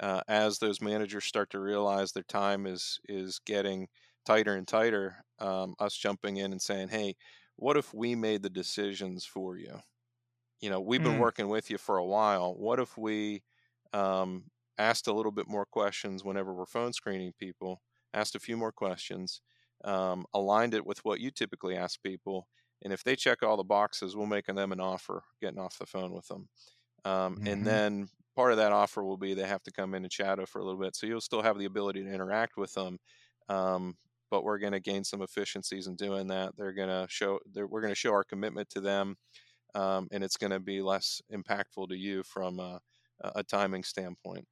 [0.00, 3.88] uh, as those managers start to realize their time is is getting
[4.24, 7.16] tighter and tighter, um, us jumping in and saying, "Hey,
[7.56, 9.80] what if we made the decisions for you?
[10.60, 11.18] You know, we've been Mm.
[11.18, 12.54] working with you for a while.
[12.56, 13.42] What if we
[13.92, 17.82] um, asked a little bit more questions whenever we're phone screening people?
[18.14, 19.42] Asked a few more questions."
[19.84, 22.48] Um, aligned it with what you typically ask people.
[22.82, 25.86] And if they check all the boxes, we'll make them an offer, getting off the
[25.86, 26.48] phone with them.
[27.04, 30.04] Um, and hmm then part of that offer will be they have to come in
[30.04, 30.96] and shadow for a little bit.
[30.96, 32.98] So you'll still have the ability to interact with them.
[33.48, 33.96] Um,
[34.30, 36.56] but we're going to gain some efficiencies in doing that.
[36.56, 39.16] They're going to show, we're going to show our commitment to them.
[39.74, 42.80] Um, and it's going to be less impactful to you from a,
[43.20, 44.46] a timing standpoint.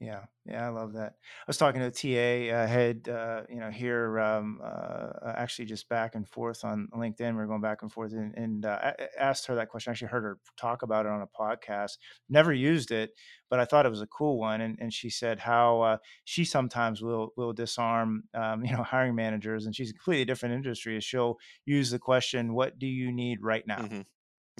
[0.00, 1.12] Yeah, yeah, I love that.
[1.20, 5.66] I was talking to a TA uh, head, uh, you know, here um, uh, actually
[5.66, 7.36] just back and forth on LinkedIn.
[7.36, 9.90] We are going back and forth, and, and uh, asked her that question.
[9.90, 11.98] I actually heard her talk about it on a podcast.
[12.30, 13.10] Never used it,
[13.50, 14.62] but I thought it was a cool one.
[14.62, 19.14] And, and she said how uh, she sometimes will will disarm, um, you know, hiring
[19.14, 20.98] managers, and she's a completely different industry.
[21.00, 21.36] She'll
[21.66, 24.00] use the question, "What do you need right now?" Mm-hmm.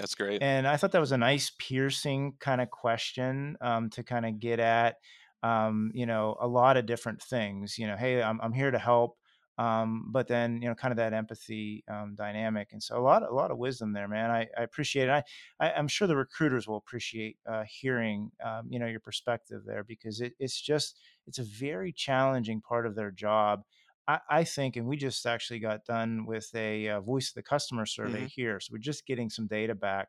[0.01, 0.43] That's great.
[0.43, 4.41] And I thought that was a nice piercing kind of question um, to kind of
[4.41, 4.97] get at,
[5.43, 7.79] um, you know, a lot of different things.
[7.79, 9.19] You know, hey, I'm I'm here to help,
[9.59, 12.73] um, but then you know, kind of that empathy um, dynamic.
[12.73, 14.31] And so a lot a lot of wisdom there, man.
[14.31, 15.11] I, I appreciate it.
[15.11, 15.25] I,
[15.59, 19.85] I am sure the recruiters will appreciate uh, hearing um, you know your perspective there
[19.85, 23.63] because it, it's just it's a very challenging part of their job.
[24.09, 27.43] I, I think, and we just actually got done with a, uh voice of the
[27.43, 28.27] customer survey Mm-hmm.
[28.27, 30.09] here, so we're just getting some data back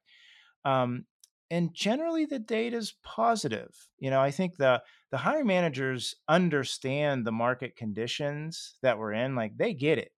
[0.65, 1.06] um,
[1.50, 3.89] and generally the data is positive.
[4.00, 9.36] You know, I think the the hiring managers understand the market conditions that we're in,
[9.36, 10.12] like they get it.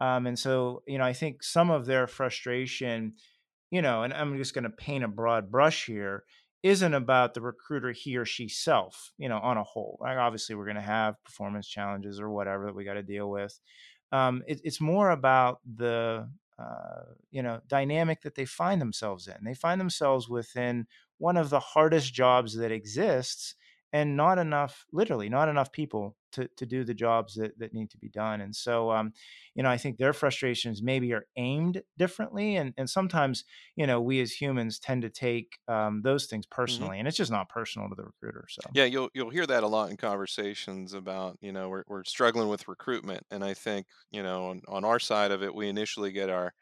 [0.00, 3.14] Um, and so, you know, I think some of their frustration,
[3.70, 6.24] you know, and I'm just going to paint a broad brush here,
[6.62, 9.98] isn't about the recruiter he or she self, you know, on a whole.
[10.00, 13.30] Like obviously, we're going to have performance challenges or whatever that we got to deal
[13.30, 13.58] with.
[14.12, 16.28] Um, it, it's more about the
[16.58, 19.36] uh, you know dynamic that they find themselves in.
[19.42, 20.86] They find themselves within
[21.18, 23.54] one of the hardest jobs that exists,
[23.94, 27.90] and not enough, literally, not enough people to to do the jobs that that need
[27.92, 28.42] to be done.
[28.42, 29.14] And so, um,
[29.54, 33.44] you know, I think their frustrations maybe are aimed differently, and and sometimes,
[33.76, 36.88] you know, we as humans tend to take um, those things Mm-hmm.
[36.88, 38.46] personally, and it's just not personal to the recruiter.
[38.50, 42.04] So, Yeah, you'll you'll hear that a lot in conversations about, you know, we're we're
[42.04, 43.24] struggling with recruitment.
[43.30, 46.52] And I think, you know, on, on our side of it, we initially get our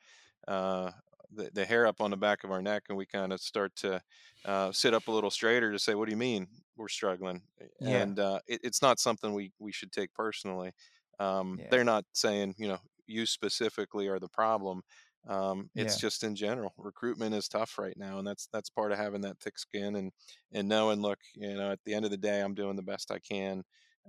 [0.49, 0.93] uh
[1.33, 3.77] the, the hair up on the back of our neck and we kind of start
[3.77, 4.01] to
[4.47, 7.43] uh, sit up a little straighter to say, what do you mean we're struggling?
[7.81, 10.73] yeah, And uh, it, it's not something we, we should take personally.
[11.19, 14.83] Um, yeah, they're not saying, you know, you specifically are the problem.
[15.29, 18.91] Um, it's yeah, just in general, recruitment is tough right now, and that's that's part
[18.91, 20.11] of having that thick skin and
[20.51, 23.13] and knowing, look, you know, at the end of the day, I'm doing the best
[23.13, 23.63] I can,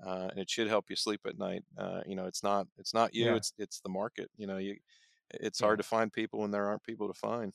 [0.03, 1.63] uh, and it should help you sleep at night.
[1.77, 4.31] Uh, you know, it's not it's not you, it's it's the market.
[4.37, 4.77] You know, you
[5.31, 7.53] it's hard to find people when there aren't people to find.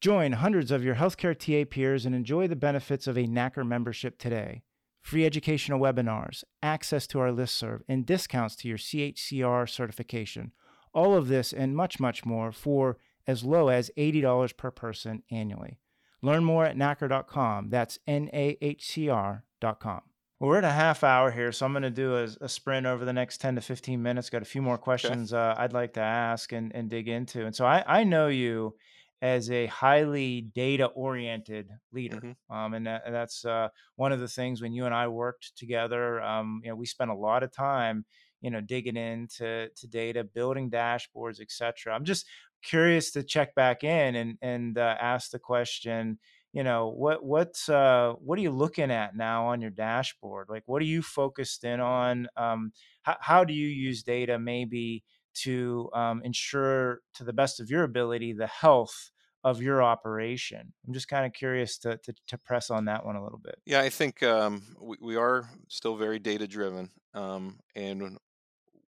[0.00, 4.18] Join hundreds of your healthcare TA peers and enjoy the benefits of a NAHCR membership
[4.18, 4.62] today.
[5.00, 10.52] Free educational webinars, access to our listserv, and discounts to your CHCR certification.
[10.92, 15.78] All of this and much, much more for as low as $80 per person annually.
[16.22, 17.70] Learn more at nahcr.com.
[17.70, 20.00] That's N A H C R.com.
[20.38, 22.84] Well, we're at a half hour here, so I'm going to do a, a, sprint
[22.86, 24.28] over the next 10 to 15 minutes.
[24.28, 24.82] Got a few more Okay.
[24.82, 27.46] questions uh, I'd like to ask and, and dig into.
[27.46, 28.74] And so I, I know you
[29.22, 32.22] as a highly data oriented leader.
[32.22, 35.56] hmm Um, and that, that's uh, one of the things when you and I worked
[35.56, 38.04] together, um, you know, we spent a lot of time,
[38.40, 41.94] you know, digging into to data, building dashboards, et cetera.
[41.94, 42.26] I'm just
[42.62, 46.18] curious to check back in and, and uh, ask the question,
[46.52, 50.62] you know what what's uh what are you looking at now on your dashboard like
[50.64, 55.04] what are you focused in on um how, how do you use data maybe
[55.42, 59.10] to um, ensure to the best of your ability the health
[59.44, 63.16] of your operation i'm just kind of curious to, to to press on that one
[63.16, 67.60] a little bit Yeah, I think um, we, we are still very data driven, um,
[67.74, 68.18] and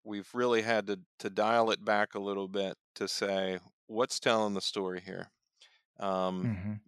[0.03, 4.53] we've really had to to dial it back a little bit to say what's telling
[4.55, 5.31] the story here.
[5.99, 6.79] Um, hmm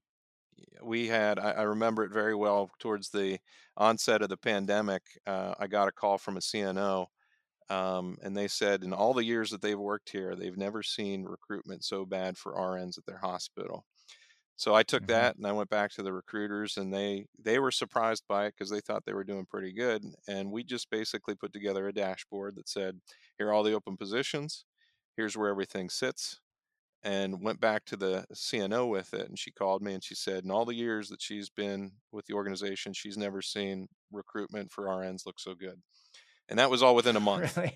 [0.84, 3.40] we had I, I remember it very well towards the
[3.78, 5.04] onset of the pandemic.
[5.26, 7.08] Uh, I got a call from a CNO
[7.70, 11.24] Um, and they said in all the years that they've worked here, they've never seen
[11.26, 13.86] recruitment so bad for RNs at their hospital.
[14.56, 17.60] So I took hmm that and I went back to the recruiters, and they they
[17.60, 20.04] were surprised by it because they thought they were doing pretty good.
[20.28, 23.02] And we just basically put together a dashboard that said,
[23.38, 24.66] here are all the open positions,
[25.16, 26.42] here's where everything sits,
[27.04, 29.30] and went back to the CNO with it.
[29.30, 32.26] And she called me and she said, in all the years that she's been with
[32.26, 35.82] the organization, she's never seen recruitment for RNs look so good.
[36.50, 37.58] And that was all within a month.
[37.58, 37.74] really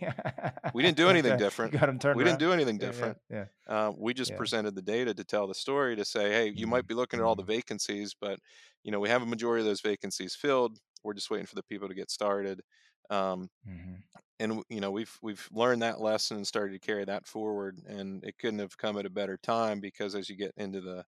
[0.74, 1.72] We didn't do anything okay you different.
[1.72, 3.18] got them turned We didn't do anything yeah yeah different.
[3.30, 6.50] yeah Uh, we just yeah presented the data to tell the story to say, hey,
[6.56, 7.52] you might be looking at all the mm-hmm.
[7.54, 8.40] vacancies, but
[8.84, 10.80] you know we have a majority of those vacancies filled.
[11.04, 12.62] We're just waiting for the people to get started.
[13.10, 13.96] Um, Mm-hmm.
[14.40, 18.24] and you know we've we've learned that lesson and started to carry that forward and
[18.24, 21.06] it couldn't have come at a better time because as you get into the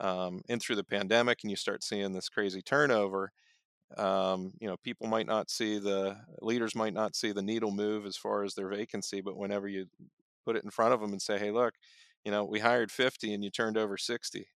[0.00, 3.32] um, in through the pandemic and you start seeing this crazy turnover
[3.98, 8.06] um, you know people might not see the leaders might not see the needle move
[8.06, 9.86] as far as their vacancy but whenever you
[10.44, 11.74] put it in front of them and say hey look
[12.24, 14.48] you know we hired 50 and you turned over 60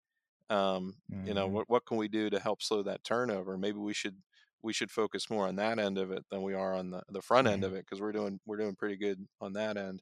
[0.50, 3.58] um, you know hmm what, what can we do to help slow that turnover?
[3.58, 4.22] Maybe we should
[4.62, 7.22] we should focus more on that end of it than we are on the, the
[7.22, 10.02] front end of it because we're doing we're doing pretty good on that end.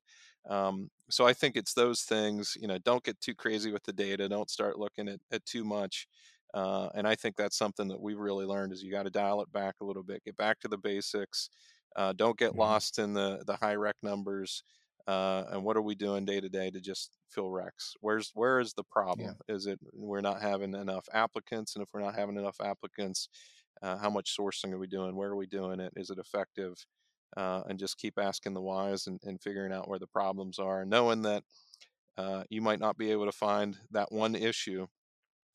[0.50, 3.94] Um, so i think it's those things you know don't get too crazy with the
[3.94, 6.08] data don't start looking at, at too much
[6.54, 9.42] uh, and i think that's something that we've really learned is you got to dial
[9.42, 11.50] it back a little bit get back to the basics
[11.96, 14.64] uh, don't get hmm lost in the the high rec numbers
[15.08, 17.94] uh, and what are we doing day to day to just fill recs?
[18.02, 18.84] Where's where is the
[19.14, 19.34] Yeah.
[19.34, 19.40] problem?
[19.50, 23.28] Is it we're not having enough applicants and if we're not having enough applicants
[23.82, 25.16] uh, how much sourcing are we doing?
[25.16, 25.94] Where are we doing it?
[25.96, 26.86] Is it effective?
[27.36, 30.86] Uh, and just keep asking the whys and, and figuring out where the problems are
[30.86, 31.44] knowing that
[32.18, 34.88] uh, you might not be able to find that one issue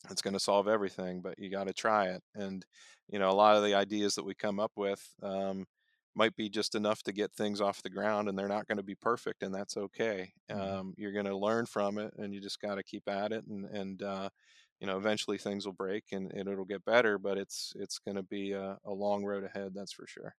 [0.09, 2.23] it's going to solve everything, but you got to try it.
[2.35, 2.65] And,
[3.09, 5.65] you know, a lot of the ideas that we come up with um,
[6.15, 8.83] might be just enough to get things off the ground, and they're not going to
[8.83, 10.33] be perfect, and that's okay.
[10.51, 13.31] hmm Um, you're going to learn from it, and you just got to keep at
[13.31, 14.29] it, and and uh,
[14.79, 17.17] you know, eventually things will break, and, and it'll get better.
[17.17, 20.35] But it's it's going to be a, a long road ahead, that's for sure.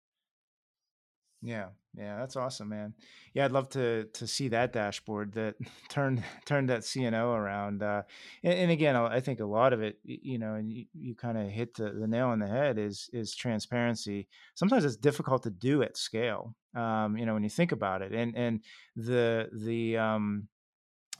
[1.40, 2.94] Yeah, yeah, that's awesome, man.
[3.32, 5.54] Yeah, I'd love to to see that dashboard that
[5.88, 7.82] turned turned that CNO around.
[7.82, 8.02] Uh,
[8.42, 11.38] and, and again, I think a lot of it, you know, and you, you kind
[11.38, 14.26] of hit the, the nail on the head is is transparency.
[14.56, 16.56] Sometimes it's difficult to do at scale.
[16.74, 18.64] Um, you know, when you think about it, and and
[18.96, 20.48] the the um,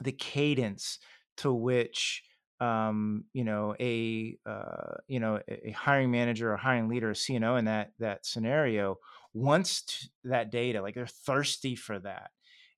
[0.00, 0.98] the cadence
[1.38, 2.22] to which
[2.60, 7.56] um, you know a uh, you know a hiring manager or hiring leader, a CNO
[7.56, 8.96] in that that scenario
[9.38, 12.30] wants that data, like they're thirsty for that.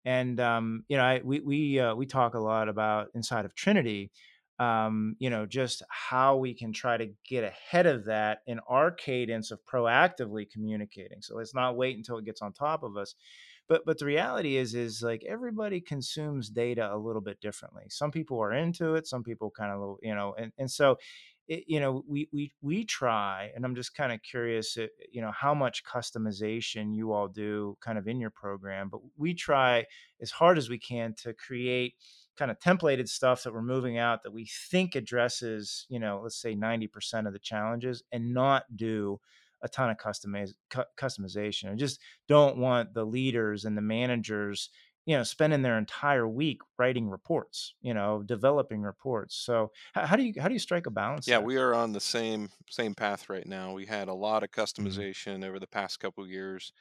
[0.04, 3.54] And um, you know, I, we we uh, we talk a lot about inside of
[3.54, 4.10] Trinity,
[4.58, 8.90] um, you know, just how we can try to get ahead of that in our
[8.90, 11.20] cadence of proactively communicating.
[11.22, 13.14] So let's not wait until it gets on top of us
[13.68, 18.10] but but the reality is is like everybody consumes data a little bit differently some
[18.10, 20.98] people are into it some people kind of you know and and so
[21.50, 25.20] it, you know we we we try and i'm just kind of curious uh, you
[25.20, 29.84] know how much customization you all do kind of in your program but we try
[30.22, 31.94] as hard as we can to create
[32.38, 36.40] kind of templated stuff that we're moving out that we think addresses you know let's
[36.40, 39.20] say 90% of the challenges and not do
[39.62, 41.70] a ton of customiz- cu- customization.
[41.70, 44.70] I just don't want the leaders and the managers,
[45.10, 49.36] you know, spending their entire week writing reports, you know, developing reports.
[49.36, 51.44] So how, how do you how do you strike a balance Yeah, there?
[51.44, 53.72] we are on the same same path right now.
[53.74, 56.72] We had a lot of hmm customization over the past couple of years,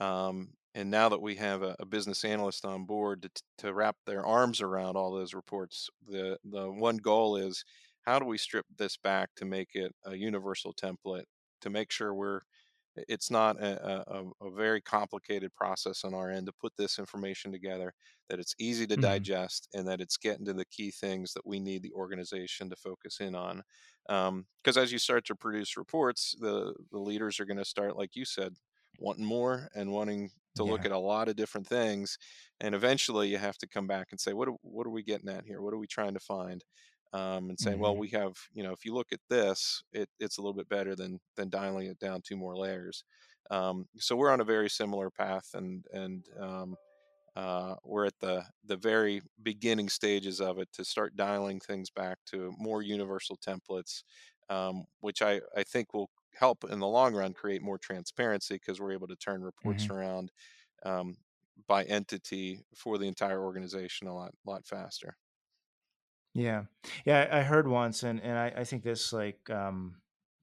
[0.00, 3.96] um, and now that we have a, a business analyst on board to, to wrap
[4.04, 7.64] their arms around all those reports, the the one goal is
[8.02, 11.24] how do we strip this back to make it a universal template
[11.62, 12.42] to make sure we're
[13.08, 17.52] it's not a, a, a very complicated process on our end to put this information
[17.52, 17.92] together
[18.28, 21.46] that it's easy to hmm digest and that it's getting to the key things that
[21.46, 23.62] we need the organization to focus in on.
[24.06, 28.14] Because as you start to produce reports the the leaders are going to start like
[28.16, 28.54] you said
[28.98, 32.16] wanting more and wanting to look at a lot of different things
[32.60, 35.44] and eventually you have to come back and say what what are we getting at
[35.44, 35.60] here?
[35.60, 36.64] What are we trying to find
[37.12, 40.08] um, and saying, well hmm we have you know if you look at this it,
[40.20, 43.04] it's a little bit better than than dialing it down two more layers.
[43.50, 46.76] Um, so we're on a very similar path and and um,
[47.34, 52.18] uh, we're at the the very beginning stages of it to start dialing things back
[52.26, 54.02] to more universal templates,
[54.48, 58.80] um, which I I think will help in the long run create more transparency because
[58.80, 60.32] we're able to turn reports hmm around
[60.84, 61.16] um,
[61.66, 65.16] by entity for the entire organization a lot lot faster.
[66.36, 66.64] Yeah.
[67.06, 69.96] Yeah, I heard once and and I, I think this like um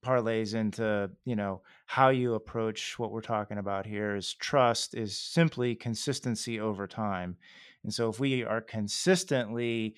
[0.03, 5.17] parlays into, you know, how you approach what we're talking about here is trust is
[5.17, 7.37] simply consistency over time.
[7.83, 9.95] And so if we are consistently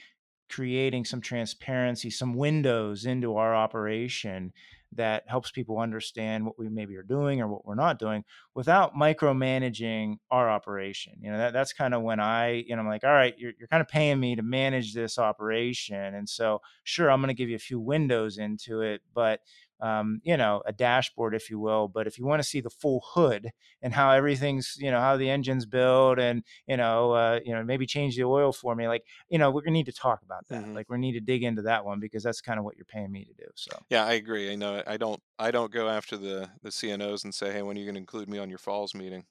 [0.49, 4.53] creating some transparency, some windows into our operation
[4.95, 8.23] that helps people understand what we maybe are doing or what we're not doing
[8.53, 11.13] without micromanaging our operation.
[11.21, 13.53] You know, that, that's kind of when I, you know, I'm like, all right, you're,
[13.59, 16.15] you're kind of paying me to manage this operation.
[16.15, 19.41] And so, sure, I'm going to give you a few windows into it, but,
[19.79, 21.87] um, you know, a dashboard, if you will.
[21.87, 23.51] But if you want to see the full hood
[23.81, 27.63] and how everything's, you know, how the engine's built and, you know, uh, you know,
[27.63, 30.47] maybe change the oil for me, like, you know, we're to need to talk about
[30.49, 30.65] that.
[30.65, 32.85] hmm Like, we need to dig into that one because that's kind of what you're
[32.85, 33.47] paying me to do.
[33.55, 34.51] So, Yeah, I agree.
[34.51, 37.77] I know I don't I don't go after the the CNOs and say, hey, when
[37.77, 39.25] are you going to include me on your falls meeting?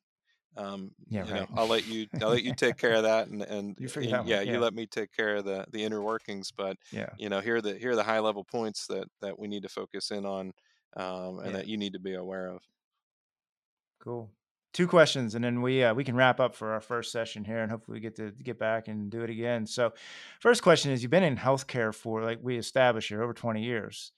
[0.57, 1.47] Um, Yeah, you know.
[1.55, 4.27] I'll let you I'll let you take care of that, and and, You and one.
[4.27, 6.51] yeah, you let me take care of the the inner workings.
[6.53, 7.17] But Yeah.
[7.17, 9.63] you know, here are the here are the high level points that that we need
[9.65, 10.53] to focus in on,
[10.97, 11.57] um, and Yeah.
[11.57, 12.63] that you need to be aware of.
[14.01, 14.33] Cool.
[14.73, 17.59] Two questions, and then we uh, we can wrap up for our first session here,
[17.63, 19.67] and hopefully we get to get back and do it again.
[19.67, 19.93] So,
[20.41, 24.13] first question is: You've been in healthcare for like we established here over twenty years.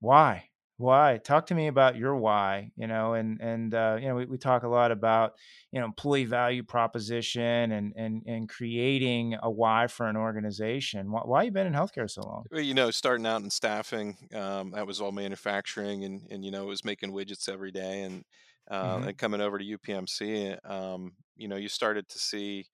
[0.00, 0.50] Why?
[0.76, 1.18] Why?
[1.18, 2.72] Talk to me about your why.
[2.76, 5.34] You know, and and uh, you know we, we talk a lot about
[5.70, 11.12] you know employee value proposition and and and creating a why for an organization.
[11.12, 12.46] Why, why you been in healthcare so long?
[12.50, 16.50] Well, you know, starting out in staffing, um, that was all manufacturing, and and you
[16.50, 18.24] know, it was making widgets every day, and
[18.70, 22.66] uh, hmm and coming over to UPMC, um, you know, you started to see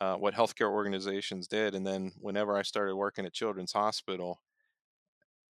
[0.00, 4.40] uh, what healthcare organizations did, and then whenever I started working at Children's Hospital,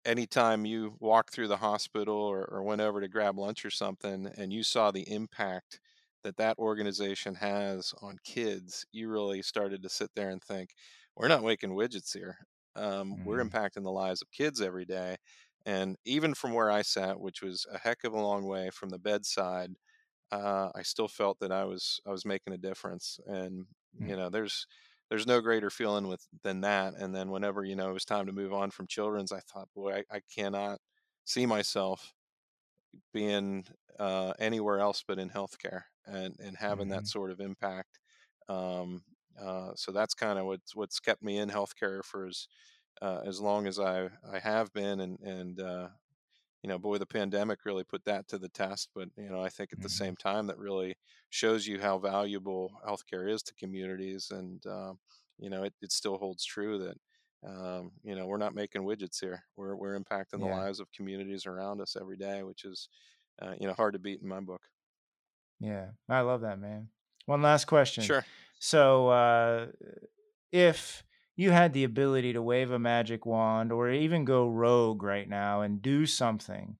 [0.04, 4.26] anytime you walk through the hospital or, or went over to grab lunch or something,
[4.26, 5.80] and you saw the impact
[6.22, 10.70] that that organization has on kids, you really started to sit there and think,
[11.16, 12.38] we're not making widgets here
[12.76, 15.16] um, we're hmm impacting the lives of kids every day.
[15.66, 18.90] And even from where I sat, which was a heck of a long way from
[18.90, 19.72] the bedside,
[20.32, 23.18] uh, I still felt that I was I was making a difference.
[23.26, 24.66] And you know, there's
[25.10, 26.94] there's no greater feeling with than that.
[26.94, 29.68] And then whenever you know it was time to move on from children's, I thought,
[29.74, 30.80] boy, I, I cannot
[31.26, 32.14] see myself
[33.12, 33.64] being
[33.98, 37.98] uh, anywhere else but in healthcare and and having that hmm sort of impact.
[38.48, 39.04] Um,
[39.40, 42.46] uh, so that's kind of what's what's kept me in healthcare for as
[43.02, 45.90] uh, as long as I I have been, and and uh,
[46.62, 48.90] you know, boy, the pandemic really put that to the test.
[48.94, 50.96] But you know, I think at the hmm same time that really
[51.30, 54.94] shows you how valuable healthcare is to communities, and uh,
[55.38, 56.96] you know, it, it still holds true that.
[57.42, 59.44] Um, you know, we're not making widgets here.
[59.56, 60.64] We're we're impacting the Yeah.
[60.64, 62.90] lives of communities around us every day, which is,
[63.40, 64.60] uh, you know, hard to beat in my book.
[65.58, 66.90] Yeah, I love that, man.
[67.26, 68.12] One last question.
[68.12, 68.26] Sure.
[68.58, 69.72] So, uh,
[70.52, 71.04] if
[71.40, 75.62] you had the ability to wave a magic wand or even go rogue right now
[75.62, 76.76] and do something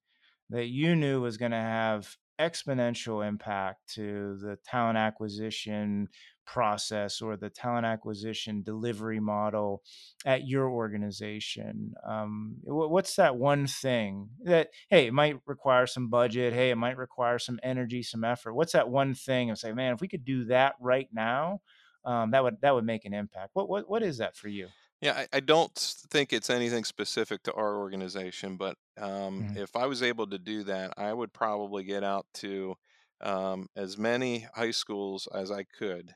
[0.50, 6.06] that you knew was going to have exponential impact to the talent acquisition
[6.46, 9.80] process or the talent acquisition delivery model
[10.26, 11.94] at your organization.
[12.06, 16.98] Um, what's that one thing that hey it might require some budget hey it might
[16.98, 18.52] require some energy some effort.
[18.52, 21.60] What's that one thing of say man if we could do that right now
[22.04, 23.50] um, that would that would make an impact.
[23.54, 24.72] What what, what is that for you?
[25.00, 29.74] Yeah, I, I don't think it's anything specific to our organization, but um, Mhm, if
[29.74, 32.76] I was able to do that, I would probably get out to
[33.22, 36.14] um, as many high schools as I could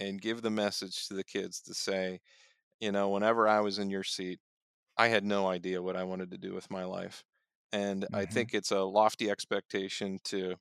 [0.00, 2.20] and give the message to the kids to say,
[2.80, 4.40] you know, whenever I was in your seat,
[4.96, 7.24] I had no idea what I wanted to do with my life.
[7.72, 10.56] And I mhm, think it's a lofty expectation to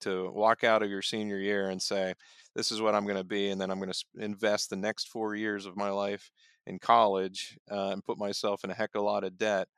[0.00, 2.14] to walk out of your senior year and say,
[2.54, 5.08] "This is what I'm going to be," and then I'm going to invest the next
[5.08, 6.30] four years of my life
[6.66, 9.68] in college uh, and put myself in a heck of a lot of debt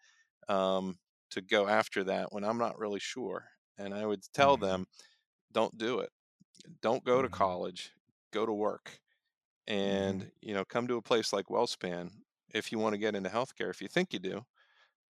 [0.48, 0.98] um,
[1.30, 3.48] to go after that when I'm not really sure.
[3.78, 4.86] And I would tell mhm, them,
[5.52, 6.10] "Don't do it.
[6.82, 7.92] Don't go to mhm, college.
[8.32, 9.00] Go to work,
[9.84, 12.12] mhm, and you know, come to a place like WellSpan
[12.54, 13.70] if you want to get into healthcare.
[13.70, 14.46] If you think you do,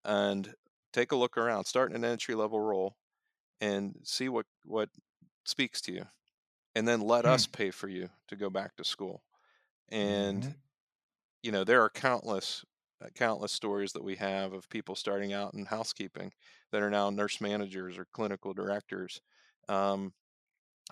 [0.04, 0.54] and
[0.92, 1.66] take a look around.
[1.66, 2.96] Start in an entry level role."
[3.60, 4.90] And see what what
[5.46, 6.06] speaks to you
[6.74, 9.24] and then let hmm, us pay for you to go back to school.
[9.90, 10.54] And mhm,
[11.42, 12.64] you know, there are countless
[13.00, 16.32] uh, countless stories that we have of people starting out in housekeeping
[16.72, 19.20] that are now nurse managers or clinical directors.
[19.68, 20.14] Um,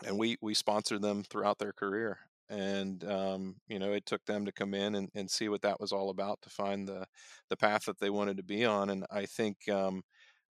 [0.05, 2.19] and we we sponsored them throughout their career.
[2.49, 5.81] And um, you know, it took them to come in and, and see what that
[5.81, 7.07] was all about to find the
[7.51, 8.91] the path that they wanted to be on.
[8.91, 10.03] And I think um,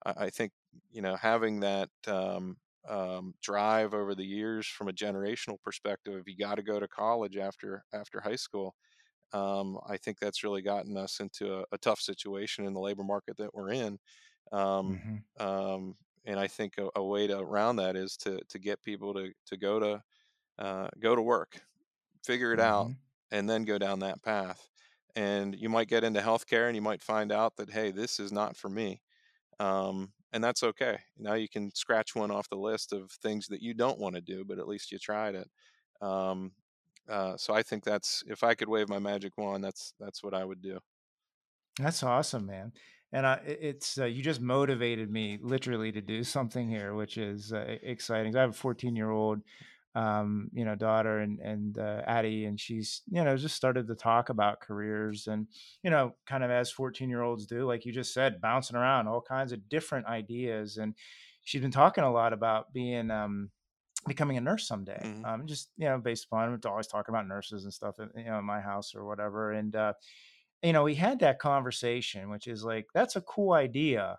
[0.05, 0.53] I, I think
[0.91, 6.37] you know having that um, um, drive over the years from a generational perspective, you
[6.37, 8.75] got to go to college after after high school.
[9.33, 13.05] Um, I think that's really gotten us into a, a tough situation in the labor
[13.05, 13.99] market that we're in.
[14.53, 18.59] Um, mhm, um, and I think a, a way to around that is to to
[18.59, 20.03] get people to to go to
[20.59, 21.63] uh, go to work,
[22.25, 22.99] figure it out, mhm.
[23.31, 24.69] and then go down that path.
[25.15, 28.33] And you might get into healthcare, and you might find out that hey, this is
[28.33, 29.03] not for me,
[29.61, 30.99] um, and that's okay.
[31.19, 34.21] Now you can scratch one off the list of things that you don't want to
[34.21, 35.49] do, but at least you tried it.
[36.01, 36.53] Um,
[37.09, 40.35] uh, so I think that's if I could wave my magic wand, that's that's what
[40.35, 40.79] I would do.
[41.79, 42.73] That's awesome, man.
[43.13, 47.53] And I, it's uh, you just motivated me literally to do something here, which is
[47.53, 48.37] uh, exciting.
[48.37, 49.41] I have a 14 year old,
[49.97, 53.95] um, you know, daughter and and uh, Addie, and she's you know just started to
[53.95, 55.47] talk about careers and
[55.83, 59.09] you know kind of as 14 year olds do, like you just said, bouncing around
[59.09, 60.77] all kinds of different ideas.
[60.77, 60.95] And
[61.43, 63.51] she's been talking a lot about being um,
[64.07, 65.01] becoming a nurse someday.
[65.03, 65.25] Mm-hmm.
[65.25, 68.39] Um, just you know, based upon always talking about nurses and stuff, in, you know,
[68.39, 69.53] in my house or whatever.
[69.53, 69.95] And uh,
[70.63, 74.19] you know, we had that conversation, which is like that's a cool idea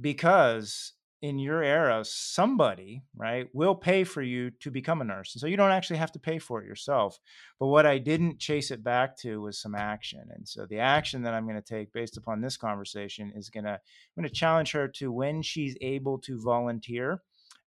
[0.00, 0.94] because
[1.24, 5.34] in your era, somebody, right, will pay for you to become a nurse.
[5.34, 7.18] And so you don't actually have to pay for it yourself.
[7.58, 10.20] But what I didn't chase it back to was some action.
[10.34, 13.64] And so the action that I'm going to take based upon this conversation is going
[13.64, 17.22] to, I'm going to challenge her to when she's able to volunteer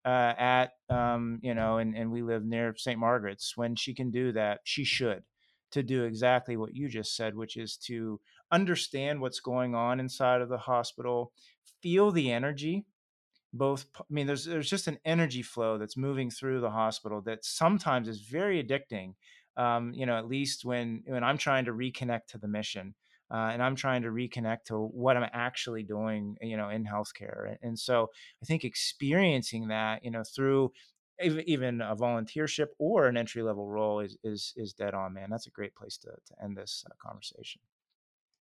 [0.04, 3.00] uh, at, um, you know, and, and we live near St.
[3.00, 5.22] Margaret's, when she can do that, she should
[5.70, 8.20] to do exactly what you just said, which is to
[8.52, 11.32] understand what's going on inside of the hospital,
[11.80, 12.84] feel the energy
[13.56, 17.44] both i mean there's there's just an energy flow that's moving through the hospital that
[17.44, 19.14] sometimes is very addicting
[19.56, 22.94] um, you know at least when when i'm trying to reconnect to the mission
[23.32, 27.56] uh, and i'm trying to reconnect to what i'm actually doing you know in healthcare
[27.62, 28.08] and, so
[28.42, 30.70] i think experiencing that you know through
[31.22, 35.28] even a volunteership or an entry level role is is is dead on man.
[35.30, 37.60] That's a great place to, to end this uh, conversation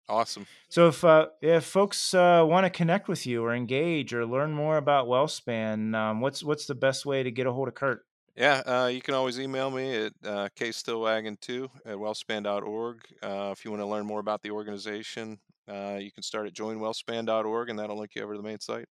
[0.09, 0.47] Awesome.
[0.69, 4.53] So if uh, if folks uh, want to connect with you or engage or learn
[4.53, 8.05] more about WellSpan, um, what's what's the best way to get a hold of Kurt?
[8.37, 12.97] Yeah, uh, you can always email me at uh, kstillwagon2 at wellspan.org.
[13.23, 15.39] Uh, if you want to learn more about the organization,
[15.69, 18.87] uh, you can start at joinwellspan.org, and that'll link you over to the main site.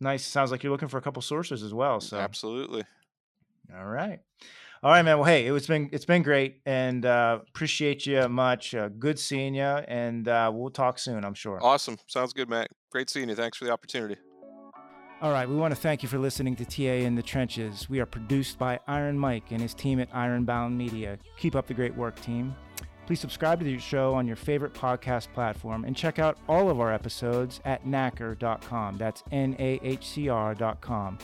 [0.00, 0.24] Nice.
[0.24, 2.00] Sounds like you're looking for a couple sources as well.
[2.00, 2.84] So absolutely.
[3.76, 4.20] All right.
[4.80, 5.18] All right, man.
[5.18, 8.74] Well, hey, it's been it's been great, and uh, appreciate you much.
[8.74, 11.24] Uh, good seeing you, and uh, we'll talk soon.
[11.24, 11.58] I'm sure.
[11.60, 11.98] Awesome.
[12.06, 12.68] Sounds good, Matt.
[12.92, 13.34] Great seeing you.
[13.34, 14.16] Thanks for the opportunity.
[15.20, 17.90] All right, we want to thank you for listening to TA in the Trenches.
[17.90, 21.18] We are produced by Iron Mike and his team at Ironbound Media.
[21.38, 22.54] Keep up the great work, team.
[23.08, 26.78] Please subscribe to the show on your favorite podcast platform and check out all of
[26.78, 28.96] our episodes at nahcr.com.
[28.96, 31.18] That's N A H C R.com.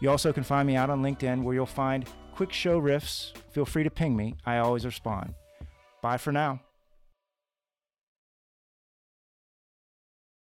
[0.00, 2.04] You also can find me out on LinkedIn where you'll find
[2.36, 4.34] quick show riffs, feel free to ping me.
[4.44, 5.34] I always respond.
[6.02, 6.60] Bye for now.